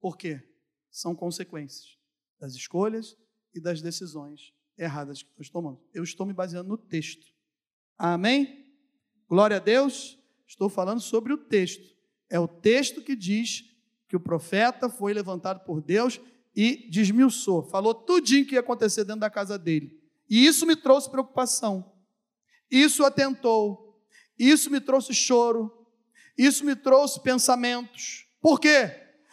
[0.00, 0.48] Por quê?
[0.90, 1.98] São consequências
[2.38, 3.16] das escolhas
[3.52, 5.80] e das decisões erradas que nós tomamos.
[5.92, 7.26] Eu estou me baseando no texto.
[7.98, 8.64] Amém?
[9.28, 10.22] Glória a Deus.
[10.54, 11.82] Estou falando sobre o texto.
[12.30, 13.64] É o texto que diz
[14.08, 16.20] que o profeta foi levantado por Deus
[16.54, 20.00] e desmiuçou, falou tudinho que ia acontecer dentro da casa dele.
[20.30, 21.92] E isso me trouxe preocupação.
[22.70, 24.00] Isso atentou.
[24.38, 25.88] Isso me trouxe choro.
[26.38, 28.24] Isso me trouxe pensamentos.
[28.40, 28.92] Por quê?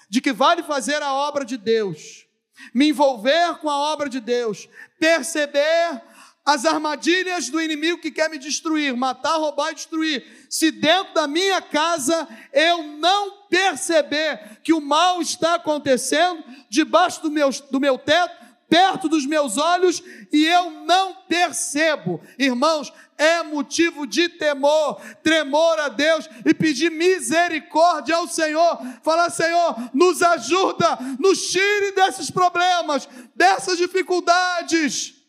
[0.09, 2.25] De que vale fazer a obra de Deus
[2.73, 6.01] me envolver com a obra de Deus, perceber
[6.45, 10.47] as armadilhas do inimigo que quer me destruir, matar, roubar e destruir.
[10.49, 17.29] Se dentro da minha casa eu não perceber que o mal está acontecendo debaixo do
[17.29, 20.01] meu, do meu teto, perto dos meus olhos,
[20.31, 28.15] e eu não percebo, irmãos, é motivo de temor, tremor a Deus e pedir misericórdia
[28.15, 28.79] ao Senhor.
[29.03, 35.20] Falar, Senhor, nos ajuda, nos tire desses problemas, dessas dificuldades.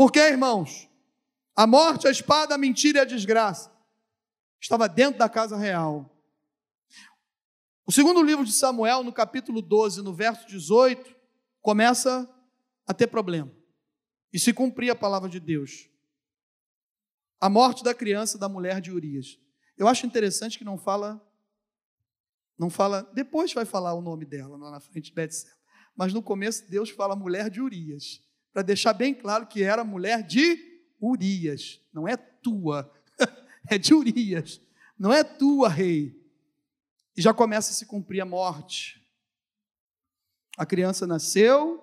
[0.00, 0.88] Porque, irmãos,
[1.54, 3.70] a morte, a espada, a mentira e a desgraça
[4.58, 6.18] estava dentro da casa real.
[7.84, 11.14] O segundo livro de Samuel, no capítulo 12, no verso 18,
[11.60, 12.26] começa
[12.86, 13.52] a ter problema.
[14.32, 15.90] E se cumprir a palavra de Deus
[17.38, 19.38] a morte da criança da mulher de Urias.
[19.76, 21.22] Eu acho interessante que não fala,
[22.58, 25.54] não fala, depois vai falar o nome dela lá na frente Betseba.
[25.94, 30.22] Mas no começo Deus fala mulher de Urias, para deixar bem claro que era mulher
[30.22, 30.58] de
[31.00, 32.92] Urias, não é tua,
[33.68, 34.60] é de Urias,
[34.98, 36.18] não é tua, rei.
[37.16, 39.04] E já começa a se cumprir a morte.
[40.56, 41.74] A criança nasceu,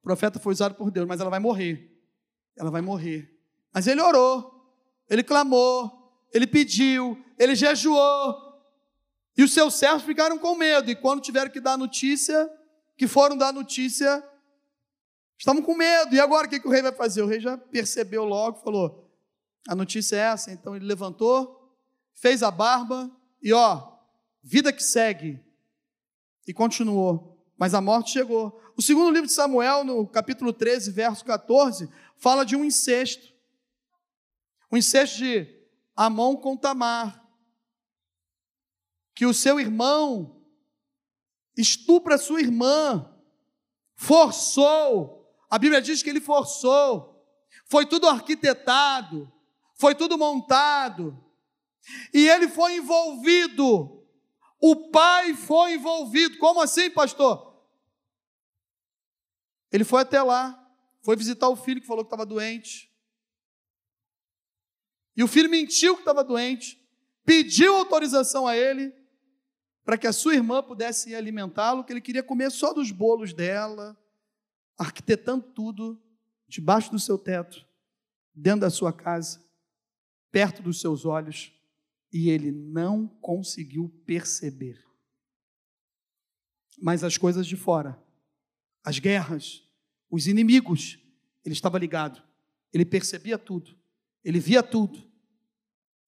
[0.00, 1.90] o profeta foi usado por Deus, mas ela vai morrer.
[2.56, 3.36] Ela vai morrer.
[3.72, 4.60] Mas ele orou
[5.10, 8.48] ele clamou, ele pediu, ele jejuou.
[9.36, 10.88] E os seus servos ficaram com medo.
[10.88, 12.48] E quando tiveram que dar notícia,
[12.96, 14.22] que foram dar notícia,
[15.40, 16.14] estavam com medo.
[16.14, 17.22] E agora o que, que o rei vai fazer?
[17.22, 19.10] O rei já percebeu logo, falou:
[19.66, 20.52] a notícia é essa.
[20.52, 21.74] Então ele levantou,
[22.14, 23.10] fez a barba
[23.42, 23.96] e ó,
[24.42, 25.42] vida que segue.
[26.46, 27.38] E continuou.
[27.58, 28.60] Mas a morte chegou.
[28.76, 33.34] O segundo livro de Samuel, no capítulo 13, verso 14, fala de um incesto.
[34.70, 35.46] O incesto de
[35.94, 37.22] Amon com Tamar.
[39.14, 40.42] Que o seu irmão
[41.56, 43.14] estupra sua irmã,
[43.94, 45.19] forçou.
[45.50, 47.26] A Bíblia diz que ele forçou.
[47.66, 49.30] Foi tudo arquitetado,
[49.74, 51.22] foi tudo montado.
[52.14, 54.06] E ele foi envolvido.
[54.60, 56.38] O pai foi envolvido.
[56.38, 57.50] Como assim, pastor?
[59.72, 60.56] Ele foi até lá,
[61.02, 62.90] foi visitar o filho que falou que estava doente.
[65.16, 66.80] E o filho mentiu que estava doente,
[67.24, 68.92] pediu autorização a ele
[69.84, 73.96] para que a sua irmã pudesse alimentá-lo, que ele queria comer só dos bolos dela,
[74.80, 76.02] arquitetando tudo
[76.48, 77.66] debaixo do seu teto,
[78.34, 79.44] dentro da sua casa,
[80.32, 81.52] perto dos seus olhos
[82.10, 84.82] e ele não conseguiu perceber.
[86.80, 88.02] Mas as coisas de fora,
[88.82, 89.62] as guerras,
[90.10, 90.98] os inimigos,
[91.44, 92.22] ele estava ligado,
[92.72, 93.76] ele percebia tudo,
[94.24, 94.98] ele via tudo,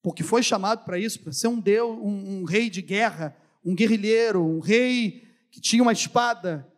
[0.00, 3.74] porque foi chamado para isso, para ser um deus, um, um rei de guerra, um
[3.74, 6.71] guerrilheiro, um rei que tinha uma espada,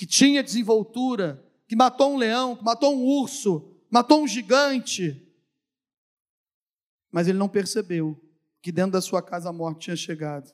[0.00, 5.30] que tinha desenvoltura, que matou um leão, que matou um urso, matou um gigante.
[7.12, 8.18] Mas ele não percebeu
[8.62, 10.50] que dentro da sua casa a morte tinha chegado.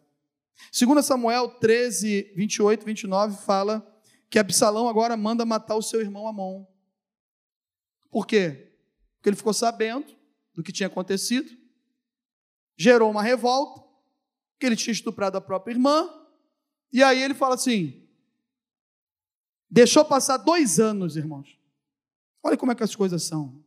[0.72, 3.86] Segundo Samuel 13, 28, 29, fala
[4.28, 6.66] que Absalão agora manda matar o seu irmão Amon.
[8.10, 8.72] Por quê?
[9.14, 10.12] Porque ele ficou sabendo
[10.54, 11.56] do que tinha acontecido,
[12.76, 13.80] gerou uma revolta,
[14.58, 16.12] que ele tinha estuprado a própria irmã,
[16.92, 18.05] e aí ele fala assim:
[19.76, 21.60] deixou passar dois anos, irmãos.
[22.42, 23.62] Olha como é que as coisas são.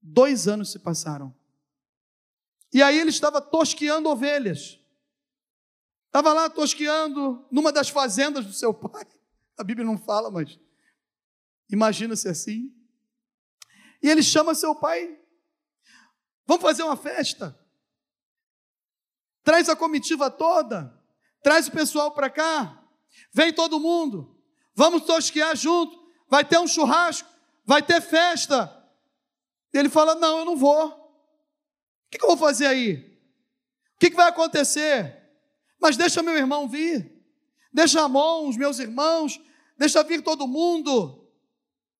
[0.00, 1.34] Dois anos se passaram.
[2.72, 4.80] E aí ele estava tosqueando ovelhas.
[6.06, 9.06] Estava lá tosqueando numa das fazendas do seu pai.
[9.58, 10.58] A Bíblia não fala, mas
[11.68, 12.74] imagina-se assim.
[14.02, 15.20] E ele chama seu pai.
[16.46, 17.54] Vamos fazer uma festa.
[19.42, 20.98] Traz a comitiva toda.
[21.42, 22.82] Traz o pessoal para cá.
[23.30, 24.33] Vem todo mundo.
[24.74, 25.98] Vamos tosquear junto.
[26.28, 27.28] Vai ter um churrasco.
[27.64, 28.84] Vai ter festa.
[29.72, 31.04] Ele fala: Não, eu não vou
[32.14, 32.96] que, que eu vou fazer aí?
[33.96, 35.20] O que, que vai acontecer?
[35.80, 37.12] Mas deixa meu irmão vir,
[37.72, 39.40] deixa Amon, os meus irmãos,
[39.76, 41.28] deixa vir todo mundo.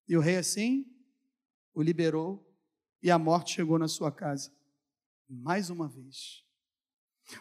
[0.08, 0.86] E o rei assim
[1.74, 2.48] o liberou
[3.02, 4.52] e a morte chegou na sua casa.
[5.28, 6.44] Mais uma vez.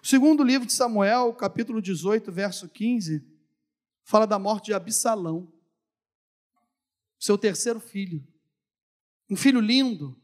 [0.02, 3.24] O segundo livro de Samuel, capítulo 18, verso 15,
[4.04, 5.52] fala da morte de Absalão,
[7.20, 8.26] seu terceiro filho.
[9.30, 10.22] Um filho lindo,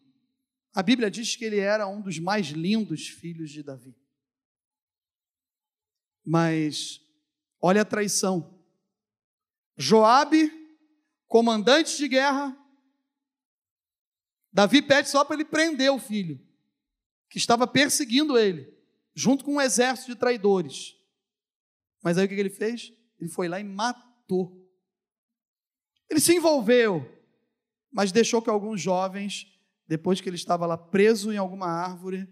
[0.73, 3.95] a Bíblia diz que ele era um dos mais lindos filhos de Davi.
[6.23, 7.01] Mas
[7.61, 8.59] olha a traição.
[9.77, 10.51] Joabe,
[11.27, 12.55] comandante de guerra,
[14.51, 16.39] Davi pede só para ele prender o filho,
[17.29, 18.77] que estava perseguindo ele,
[19.13, 20.95] junto com um exército de traidores.
[22.01, 22.91] Mas aí o que ele fez?
[23.19, 24.67] Ele foi lá e matou.
[26.09, 27.07] Ele se envolveu,
[27.91, 32.29] mas deixou que alguns jovens depois que ele estava lá preso em alguma árvore,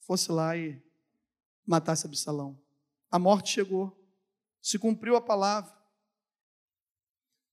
[0.00, 0.82] fosse lá e
[1.66, 2.58] matasse Absalão.
[3.10, 3.94] A morte chegou,
[4.62, 5.70] se cumpriu a palavra.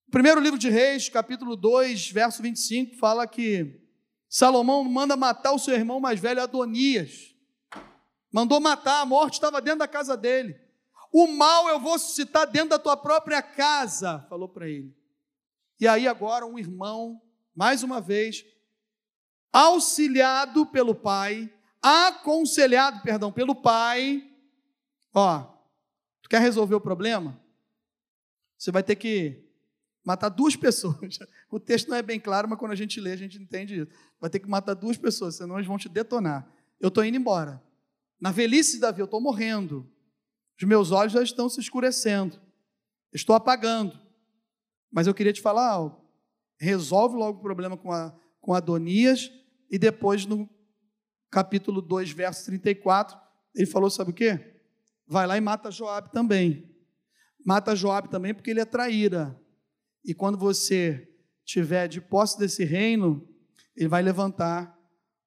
[0.08, 3.82] O primeiro livro de Reis, capítulo 2, verso 25, fala que
[4.30, 7.36] Salomão manda matar o seu irmão mais velho, Adonias.
[8.32, 10.58] Mandou matar, a morte estava dentro da casa dele.
[11.16, 14.98] O mal eu vou suscitar dentro da tua própria casa, falou para ele.
[15.80, 17.22] E aí agora um irmão,
[17.56, 18.44] mais uma vez,
[19.52, 24.28] auxiliado pelo pai, aconselhado, perdão, pelo pai.
[25.14, 25.44] Ó,
[26.24, 27.40] tu quer resolver o problema?
[28.58, 29.48] Você vai ter que
[30.04, 31.20] matar duas pessoas.
[31.52, 33.92] O texto não é bem claro, mas quando a gente lê, a gente entende isso.
[34.20, 36.52] Vai ter que matar duas pessoas, senão eles vão te detonar.
[36.80, 37.62] Eu estou indo embora.
[38.20, 39.88] Na velhice Davi, eu estou morrendo.
[40.58, 42.40] Os meus olhos já estão se escurecendo.
[43.12, 44.00] Estou apagando.
[44.92, 46.00] Mas eu queria te falar, ó,
[46.60, 49.32] resolve logo o problema com, a, com Adonias
[49.70, 50.50] e depois, no
[51.32, 53.18] capítulo 2, verso 34,
[53.56, 54.62] ele falou: sabe o quê?
[55.08, 56.72] Vai lá e mata Joabe também.
[57.46, 59.40] Mata Joabe também porque ele é traíra.
[60.06, 61.10] E quando você
[61.44, 63.28] tiver de posse desse reino,
[63.76, 64.78] ele vai levantar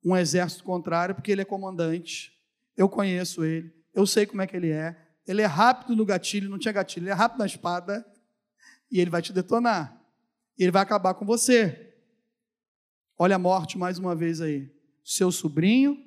[0.05, 2.33] um exército contrário, porque ele é comandante.
[2.77, 5.06] Eu conheço ele, eu sei como é que ele é.
[5.27, 8.07] Ele é rápido no gatilho, não tinha gatilho, ele é rápido na espada,
[8.91, 10.01] e ele vai te detonar.
[10.57, 11.95] Ele vai acabar com você.
[13.19, 14.71] Olha a morte mais uma vez aí.
[15.05, 15.99] Seu sobrinho,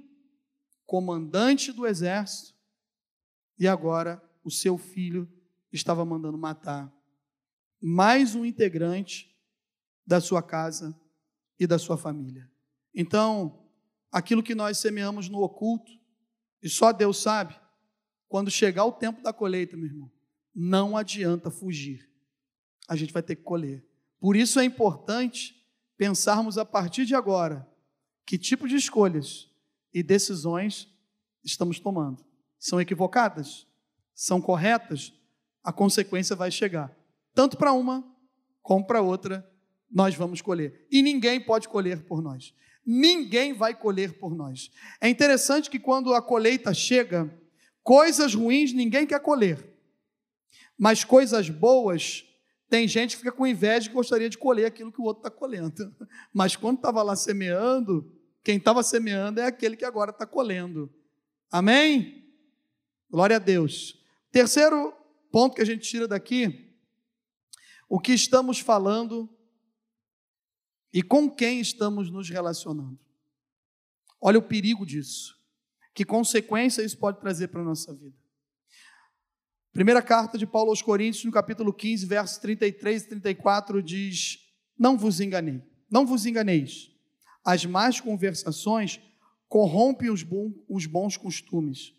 [0.85, 2.57] comandante do exército,
[3.57, 5.27] e agora o seu filho
[5.71, 6.91] estava mandando matar
[7.81, 9.33] mais um integrante
[10.05, 10.99] da sua casa
[11.57, 12.49] e da sua família.
[12.93, 13.65] Então,
[14.11, 15.91] aquilo que nós semeamos no oculto,
[16.61, 17.59] e só Deus sabe,
[18.29, 20.11] quando chegar o tempo da colheita, meu irmão,
[20.55, 22.07] não adianta fugir.
[22.87, 23.83] A gente vai ter que colher.
[24.19, 25.55] Por isso é importante
[25.97, 27.67] pensarmos a partir de agora
[28.25, 29.49] que tipo de escolhas
[29.91, 30.87] e decisões
[31.43, 32.23] estamos tomando.
[32.59, 33.65] São equivocadas?
[34.13, 35.11] São corretas?
[35.63, 36.95] A consequência vai chegar.
[37.33, 38.05] Tanto para uma
[38.61, 39.49] como para outra,
[39.89, 40.85] nós vamos colher.
[40.91, 42.53] E ninguém pode colher por nós.
[42.85, 44.69] Ninguém vai colher por nós.
[45.01, 47.38] É interessante que quando a colheita chega,
[47.83, 49.69] coisas ruins ninguém quer colher.
[50.77, 52.25] Mas coisas boas,
[52.69, 55.29] tem gente que fica com inveja e gostaria de colher aquilo que o outro está
[55.29, 55.73] colhendo.
[56.33, 58.09] Mas quando estava lá semeando,
[58.43, 60.93] quem estava semeando é aquele que agora está colhendo.
[61.51, 62.31] Amém?
[63.09, 63.99] Glória a Deus.
[64.31, 64.93] Terceiro
[65.31, 66.75] ponto que a gente tira daqui:
[67.89, 69.27] o que estamos falando
[70.93, 72.99] e com quem estamos nos relacionando.
[74.21, 75.38] Olha o perigo disso.
[75.99, 78.15] Que consequência isso pode trazer para a nossa vida.
[79.73, 84.39] Primeira carta de Paulo aos Coríntios, no capítulo 15, versos 33 e 34, diz:
[84.77, 86.89] Não vos enganei, não vos enganeis.
[87.43, 89.01] As más conversações
[89.49, 91.93] corrompem os, bons, os bons costumes.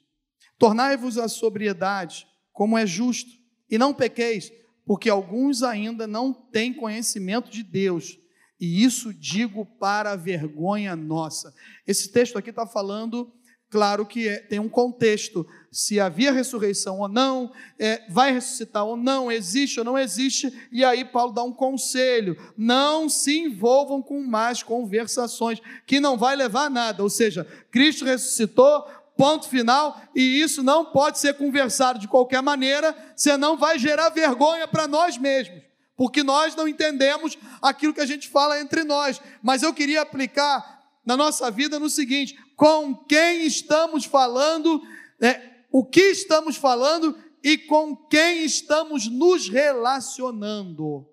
[0.58, 3.30] Tornai-vos a sobriedade, como é justo,
[3.68, 4.50] e não pequeis,
[4.86, 8.18] porque alguns ainda não têm conhecimento de Deus
[8.60, 11.54] e isso digo para vergonha nossa.
[11.86, 13.32] Esse texto aqui está falando,
[13.70, 18.96] claro que é, tem um contexto, se havia ressurreição ou não, é, vai ressuscitar ou
[18.96, 24.20] não, existe ou não existe, e aí Paulo dá um conselho: não se envolvam com
[24.22, 28.84] más conversações, que não vai levar a nada, ou seja, Cristo ressuscitou,
[29.16, 34.66] ponto final, e isso não pode ser conversado de qualquer maneira, senão vai gerar vergonha
[34.66, 39.20] para nós mesmos porque nós não entendemos aquilo que a gente fala entre nós.
[39.42, 40.79] Mas eu queria aplicar
[41.10, 44.80] na nossa vida no seguinte: com quem estamos falando,
[45.20, 51.08] é, o que estamos falando e com quem estamos nos relacionando.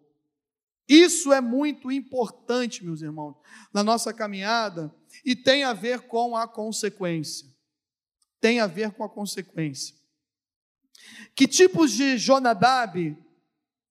[0.87, 3.35] Isso é muito importante, meus irmãos,
[3.73, 4.93] na nossa caminhada
[5.25, 7.47] e tem a ver com a consequência.
[8.39, 9.95] Tem a ver com a consequência.
[11.35, 13.17] Que tipos de Jonadab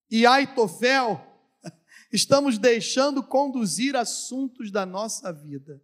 [0.09, 1.20] e Aitofel,
[2.12, 5.82] estamos deixando conduzir assuntos da nossa vida.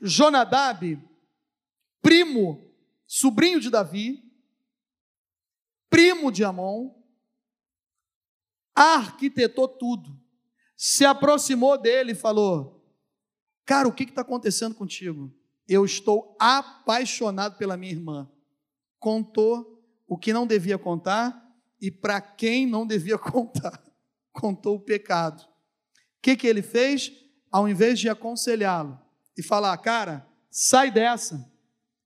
[0.00, 1.00] Jonadab,
[2.00, 2.72] primo,
[3.06, 4.22] sobrinho de Davi,
[5.88, 6.90] primo de Amon,
[8.74, 10.18] arquitetou tudo,
[10.76, 12.84] se aproximou dele e falou:
[13.64, 15.32] Cara, o que está acontecendo contigo?
[15.68, 18.30] Eu estou apaixonado pela minha irmã.
[18.98, 21.40] Contou o que não devia contar
[21.80, 23.82] e para quem não devia contar,
[24.32, 25.42] contou o pecado.
[25.42, 27.12] O que, que ele fez?
[27.50, 29.02] Ao invés de aconselhá-lo
[29.36, 31.50] e falar, cara, sai dessa,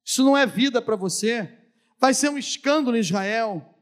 [0.04, 1.52] isso não é vida para você,
[1.98, 3.74] vai ser um escândalo em Israel.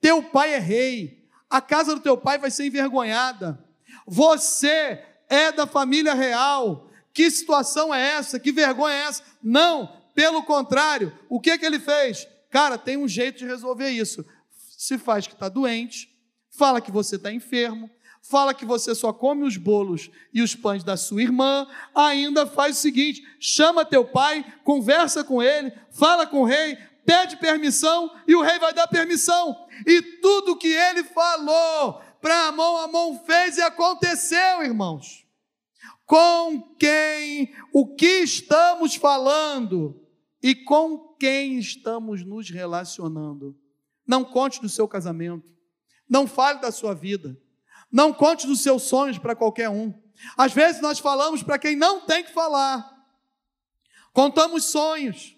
[0.00, 3.62] Teu pai é rei, a casa do teu pai vai ser envergonhada.
[4.06, 6.90] Você é da família real.
[7.12, 8.38] Que situação é essa?
[8.38, 9.22] Que vergonha é essa?
[9.42, 12.26] Não, pelo contrário, o que, que ele fez?
[12.50, 14.24] Cara, tem um jeito de resolver isso
[14.82, 16.10] se faz que está doente,
[16.50, 17.88] fala que você está enfermo,
[18.22, 22.78] fala que você só come os bolos e os pães da sua irmã, ainda faz
[22.78, 28.34] o seguinte: chama teu pai, conversa com ele, fala com o rei, pede permissão e
[28.34, 29.66] o rei vai dar permissão.
[29.86, 35.26] E tudo que ele falou para Amon, Amon fez e aconteceu, irmãos.
[36.06, 40.00] Com quem, o que estamos falando
[40.42, 43.56] e com quem estamos nos relacionando.
[44.06, 45.50] Não conte do seu casamento.
[46.08, 47.36] Não fale da sua vida.
[47.92, 49.92] Não conte dos seus sonhos para qualquer um.
[50.36, 52.90] Às vezes nós falamos para quem não tem que falar.
[54.12, 55.36] Contamos sonhos,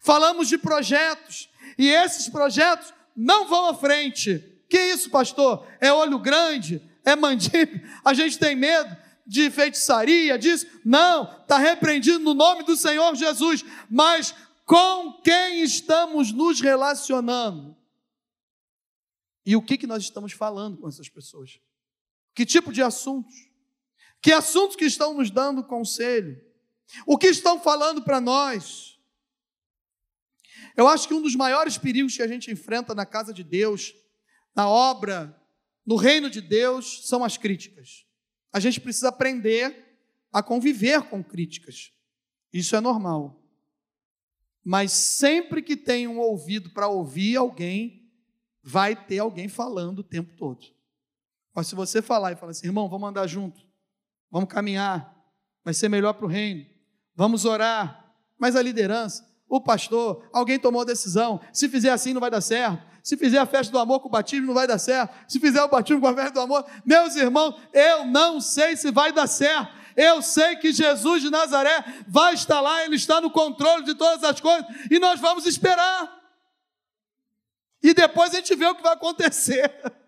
[0.00, 4.38] falamos de projetos, e esses projetos não vão à frente.
[4.68, 5.66] Que isso, pastor?
[5.80, 6.82] É olho grande?
[7.04, 7.80] É mandíbula?
[8.04, 8.96] A gente tem medo
[9.26, 10.66] de feitiçaria, disso?
[10.84, 13.64] Não, está repreendido no nome do Senhor Jesus.
[13.90, 14.34] Mas
[14.64, 17.76] com quem estamos nos relacionando?
[19.44, 21.60] E o que, que nós estamos falando com essas pessoas?
[22.36, 23.34] Que tipo de assuntos?
[24.20, 26.38] Que assuntos que estão nos dando conselho?
[27.06, 29.00] O que estão falando para nós?
[30.76, 33.94] Eu acho que um dos maiores perigos que a gente enfrenta na casa de Deus,
[34.54, 35.34] na obra,
[35.84, 38.06] no reino de Deus, são as críticas.
[38.52, 39.98] A gente precisa aprender
[40.30, 41.90] a conviver com críticas.
[42.52, 43.42] Isso é normal.
[44.62, 48.12] Mas sempre que tem um ouvido para ouvir alguém,
[48.62, 50.75] vai ter alguém falando o tempo todo.
[51.56, 53.62] Mas se você falar e falar assim, irmão, vamos andar junto,
[54.30, 55.10] vamos caminhar,
[55.64, 56.66] vai ser melhor para o reino,
[57.14, 58.12] vamos orar.
[58.38, 62.42] Mas a liderança, o pastor, alguém tomou a decisão, se fizer assim não vai dar
[62.42, 65.40] certo, se fizer a festa do amor com o batismo não vai dar certo, se
[65.40, 69.10] fizer o batismo com a festa do amor, meus irmãos, eu não sei se vai
[69.10, 73.82] dar certo, eu sei que Jesus de Nazaré vai estar lá, Ele está no controle
[73.82, 76.14] de todas as coisas, e nós vamos esperar.
[77.82, 79.72] E depois a gente vê o que vai acontecer.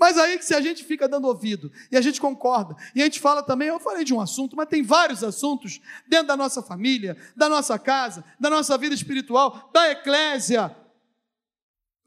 [0.00, 3.04] Mas aí que se a gente fica dando ouvido e a gente concorda, e a
[3.04, 5.78] gente fala também, eu falei de um assunto, mas tem vários assuntos
[6.08, 10.74] dentro da nossa família, da nossa casa, da nossa vida espiritual, da eclésia.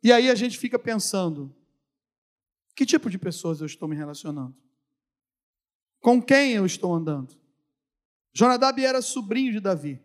[0.02, 1.56] E aí a gente fica pensando:
[2.76, 4.56] que tipo de pessoas eu estou me relacionando?
[6.02, 7.40] Com quem eu estou andando?
[8.34, 10.02] Jonadab era sobrinho de Davi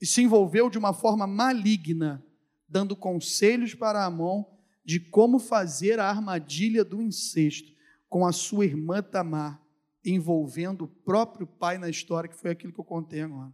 [0.00, 2.26] e se envolveu de uma forma maligna,
[2.68, 4.55] dando conselhos para Amon
[4.86, 7.74] de como fazer a armadilha do incesto
[8.08, 9.60] com a sua irmã Tamar,
[10.04, 13.52] envolvendo o próprio pai na história, que foi aquilo que eu contei agora.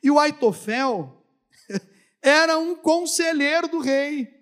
[0.00, 1.26] E o Aitofel
[2.22, 4.40] era um conselheiro do rei,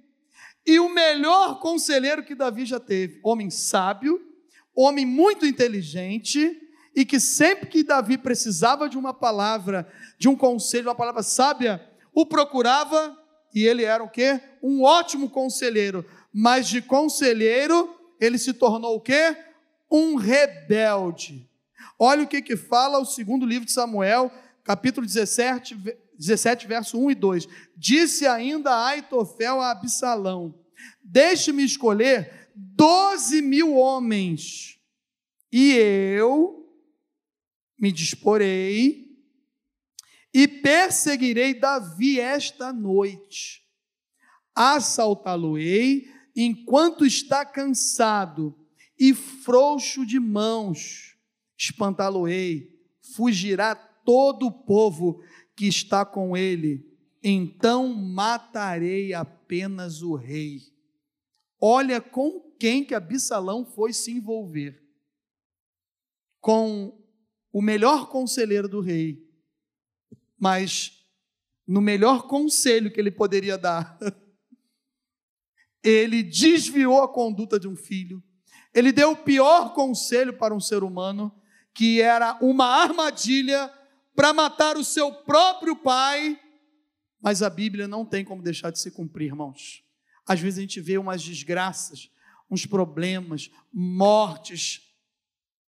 [0.67, 4.21] e o melhor conselheiro que Davi já teve, homem sábio,
[4.75, 6.61] homem muito inteligente
[6.95, 11.83] e que sempre que Davi precisava de uma palavra, de um conselho, uma palavra sábia,
[12.13, 13.17] o procurava
[13.55, 14.41] e ele era o quê?
[14.63, 19.37] Um ótimo conselheiro, mas de conselheiro ele se tornou o quê?
[19.91, 21.49] Um rebelde.
[21.99, 24.31] Olha o que que fala o segundo livro de Samuel,
[24.65, 25.77] capítulo 17,
[26.19, 27.49] 17 verso 1 e 2.
[27.77, 30.55] Disse ainda Aitofel a Absalão:
[31.03, 34.79] Deixe-me escolher doze mil homens,
[35.51, 36.61] e eu
[37.79, 39.10] me disporei
[40.33, 43.63] e perseguirei Davi esta noite.
[44.55, 48.57] Assaltá-lo-ei enquanto está cansado
[48.99, 51.17] e frouxo de mãos.
[51.57, 52.79] Espantá-lo-ei,
[53.15, 55.23] fugirá todo o povo
[55.57, 56.87] que está com ele.
[57.23, 60.61] Então matarei apenas o rei.
[61.61, 64.83] Olha com quem que Absalão foi se envolver.
[66.41, 66.99] Com
[67.53, 69.30] o melhor conselheiro do rei.
[70.41, 71.05] Mas
[71.67, 73.99] no melhor conselho que ele poderia dar,
[75.85, 78.23] ele desviou a conduta de um filho.
[78.75, 81.33] Ele deu o pior conselho para um ser humano,
[81.75, 83.73] que era uma armadilha
[84.17, 86.41] para matar o seu próprio pai.
[87.21, 89.85] Mas a Bíblia não tem como deixar de se cumprir, irmãos.
[90.27, 92.11] Às vezes a gente vê umas desgraças,
[92.51, 94.81] uns problemas, mortes,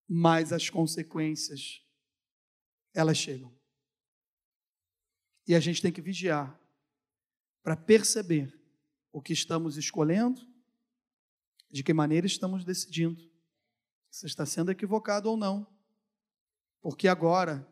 [0.07, 1.81] mas as consequências,
[2.93, 3.52] elas chegam.
[5.47, 6.59] E a gente tem que vigiar
[7.61, 8.57] para perceber
[9.11, 10.41] o que estamos escolhendo,
[11.71, 13.23] de que maneira estamos decidindo,
[14.09, 15.67] se está sendo equivocado ou não.
[16.81, 17.67] Porque agora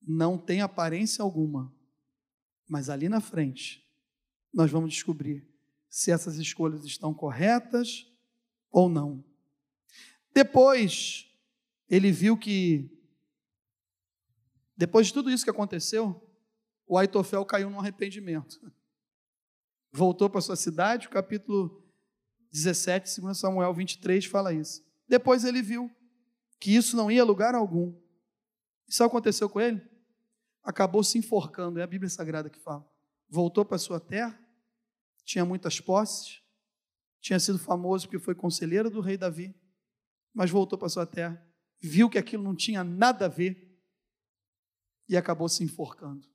[0.00, 1.74] não tem aparência alguma,
[2.68, 3.86] mas ali na frente
[4.52, 5.46] nós vamos descobrir
[5.88, 8.06] se essas escolhas estão corretas
[8.70, 9.24] ou não.
[10.32, 11.28] Depois,
[11.88, 12.88] ele viu que,
[14.76, 16.29] depois de tudo isso que aconteceu,
[16.90, 18.60] o Aitofel caiu num arrependimento.
[19.92, 21.88] Voltou para sua cidade, o capítulo
[22.50, 24.84] 17, 2 Samuel 23, fala isso.
[25.06, 25.88] Depois ele viu
[26.58, 27.96] que isso não ia a lugar algum.
[28.88, 29.80] Sabe o que aconteceu com ele?
[30.64, 32.84] Acabou se enforcando, é a Bíblia Sagrada que fala.
[33.28, 34.36] Voltou para sua terra,
[35.24, 36.42] tinha muitas posses,
[37.20, 39.54] tinha sido famoso porque foi conselheiro do rei Davi,
[40.34, 41.40] mas voltou para sua terra,
[41.80, 43.80] viu que aquilo não tinha nada a ver
[45.08, 46.28] e acabou se enforcando.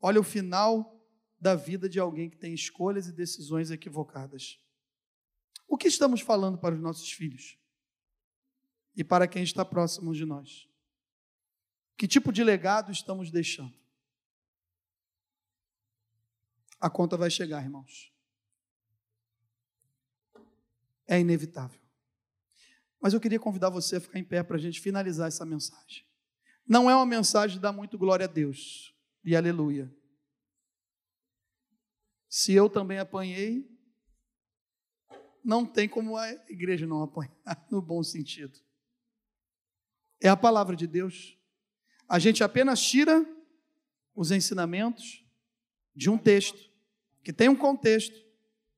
[0.00, 0.96] Olha o final
[1.40, 4.60] da vida de alguém que tem escolhas e decisões equivocadas.
[5.66, 7.58] O que estamos falando para os nossos filhos?
[8.96, 10.68] E para quem está próximo de nós?
[11.96, 13.76] Que tipo de legado estamos deixando?
[16.80, 18.12] A conta vai chegar, irmãos
[21.08, 21.80] é inevitável.
[23.00, 26.04] Mas eu queria convidar você a ficar em pé para a gente finalizar essa mensagem.
[26.66, 28.94] Não é uma mensagem de dar muito glória a Deus
[29.24, 29.92] e aleluia.
[32.28, 33.68] Se eu também apanhei,
[35.42, 37.32] não tem como a igreja não apanhar,
[37.70, 38.58] no bom sentido.
[40.20, 41.38] É a palavra de Deus.
[42.08, 43.26] A gente apenas tira
[44.14, 45.24] os ensinamentos
[45.94, 46.70] de um texto,
[47.22, 48.16] que tem um contexto,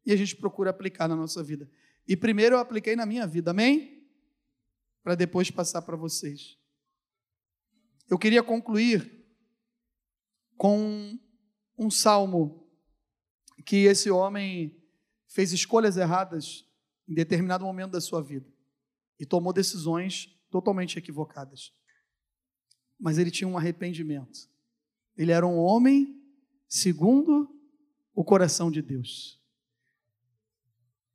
[0.05, 1.71] e a gente procura aplicar na nossa vida.
[2.07, 4.07] E primeiro eu apliquei na minha vida, amém?
[5.03, 6.59] Para depois passar para vocês.
[8.09, 9.20] Eu queria concluir
[10.61, 11.19] com
[11.79, 12.69] um salmo
[13.65, 14.79] que esse homem
[15.27, 16.69] fez escolhas erradas
[17.09, 18.47] em determinado momento da sua vida
[19.19, 21.73] e tomou decisões totalmente equivocadas.
[22.99, 24.51] Mas ele tinha um arrependimento.
[25.17, 26.23] Ele era um homem
[26.69, 27.49] segundo
[28.15, 29.43] o coração de Deus.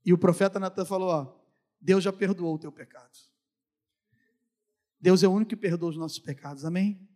[0.04, 1.40] E o profeta Natan falou: ó,
[1.80, 3.16] Deus já perdoou o teu pecado.
[5.00, 7.08] Deus é o único que perdoa os nossos pecados, amém?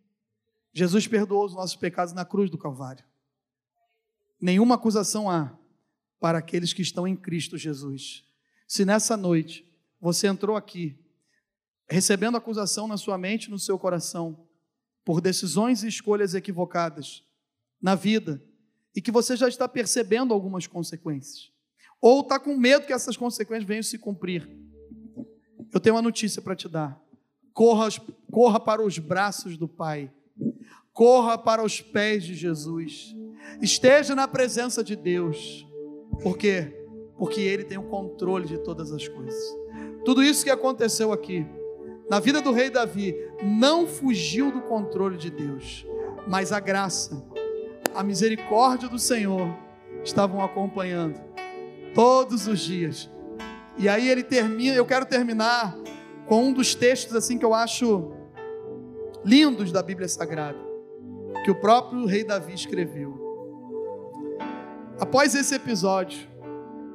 [0.74, 3.04] Jesus perdoou os nossos pecados na cruz do Calvário.
[4.40, 5.58] Nenhuma acusação há
[6.20, 8.24] para aqueles que estão em Cristo Jesus.
[8.68, 9.66] Se nessa noite
[10.00, 10.98] você entrou aqui
[11.90, 14.48] recebendo acusação na sua mente no seu coração
[15.04, 17.26] por decisões e escolhas equivocadas
[17.82, 18.44] na vida
[18.96, 21.52] e que você já está percebendo algumas consequências,
[22.02, 24.48] ou está com medo que essas consequências venham se cumprir,
[25.74, 27.00] eu tenho uma notícia para te dar.
[27.54, 27.90] Corra,
[28.32, 30.14] corra para os braços do Pai,
[30.94, 33.16] corra para os pés de Jesus,
[33.62, 35.68] esteja na presença de Deus,
[36.22, 36.76] por quê?
[37.18, 39.42] Porque Ele tem o controle de todas as coisas.
[40.06, 41.46] Tudo isso que aconteceu aqui,
[42.10, 45.86] na vida do rei Davi, não fugiu do controle de Deus,
[46.28, 47.24] mas a graça,
[47.94, 49.56] a misericórdia do Senhor
[50.04, 51.20] estavam acompanhando
[51.94, 53.10] todos os dias.
[53.78, 55.78] E aí ele termina, eu quero terminar
[56.28, 58.12] com um dos textos assim que eu acho
[59.24, 60.60] lindos da Bíblia Sagrada,
[61.44, 63.18] que o próprio rei Davi escreveu.
[65.00, 66.28] Após esse episódio,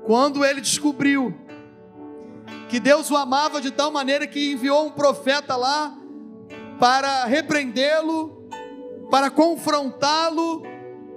[0.04, 1.34] quando ele descobriu
[2.68, 5.96] que Deus o amava de tal maneira que enviou um profeta lá
[6.78, 8.48] para repreendê-lo,
[9.10, 10.62] para confrontá-lo,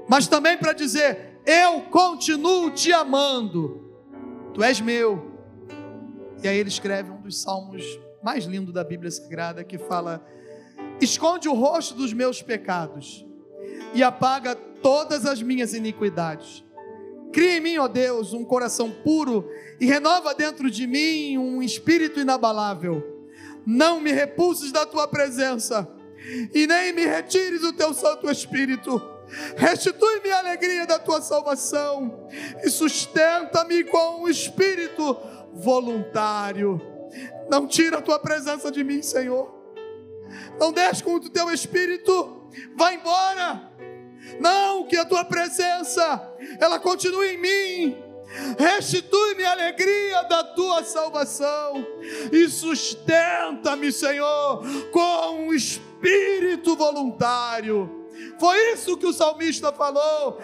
[0.07, 3.91] mas também para dizer: Eu continuo te amando,
[4.53, 5.35] tu és meu.
[6.43, 7.83] E aí ele escreve um dos salmos
[8.23, 10.25] mais lindos da Bíblia Sagrada que fala:
[10.99, 13.25] Esconde o rosto dos meus pecados
[13.93, 16.63] e apaga todas as minhas iniquidades.
[17.31, 19.47] Cria em mim, ó Deus, um coração puro
[19.79, 23.03] e renova dentro de mim um espírito inabalável.
[23.65, 25.87] Não me repulses da tua presença
[26.53, 29.01] e nem me retires o teu Santo Espírito.
[29.57, 32.27] Restitui-me a alegria da tua salvação
[32.63, 35.17] e sustenta-me com um espírito
[35.53, 36.81] voluntário.
[37.49, 39.56] Não tira a tua presença de mim, Senhor.
[40.59, 42.37] Não deixe com o teu espírito
[42.75, 43.71] vá embora.
[44.39, 47.97] Não, que a tua presença ela continue em mim.
[48.59, 51.85] Restitui-me a alegria da tua salvação
[52.31, 57.96] e sustenta-me, Senhor, com um espírito voluntário
[58.39, 60.39] foi isso que o salmista falou.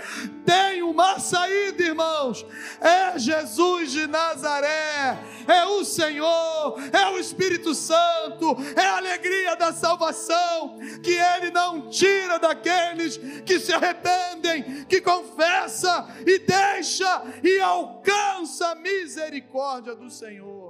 [0.45, 2.45] Tem uma saída, irmãos.
[2.79, 5.19] É Jesus de Nazaré.
[5.47, 11.89] É o Senhor, é o Espírito Santo, é a alegria da salvação que ele não
[11.89, 20.62] tira daqueles que se arrependem, que confessa e deixa e alcança a misericórdia do Senhor.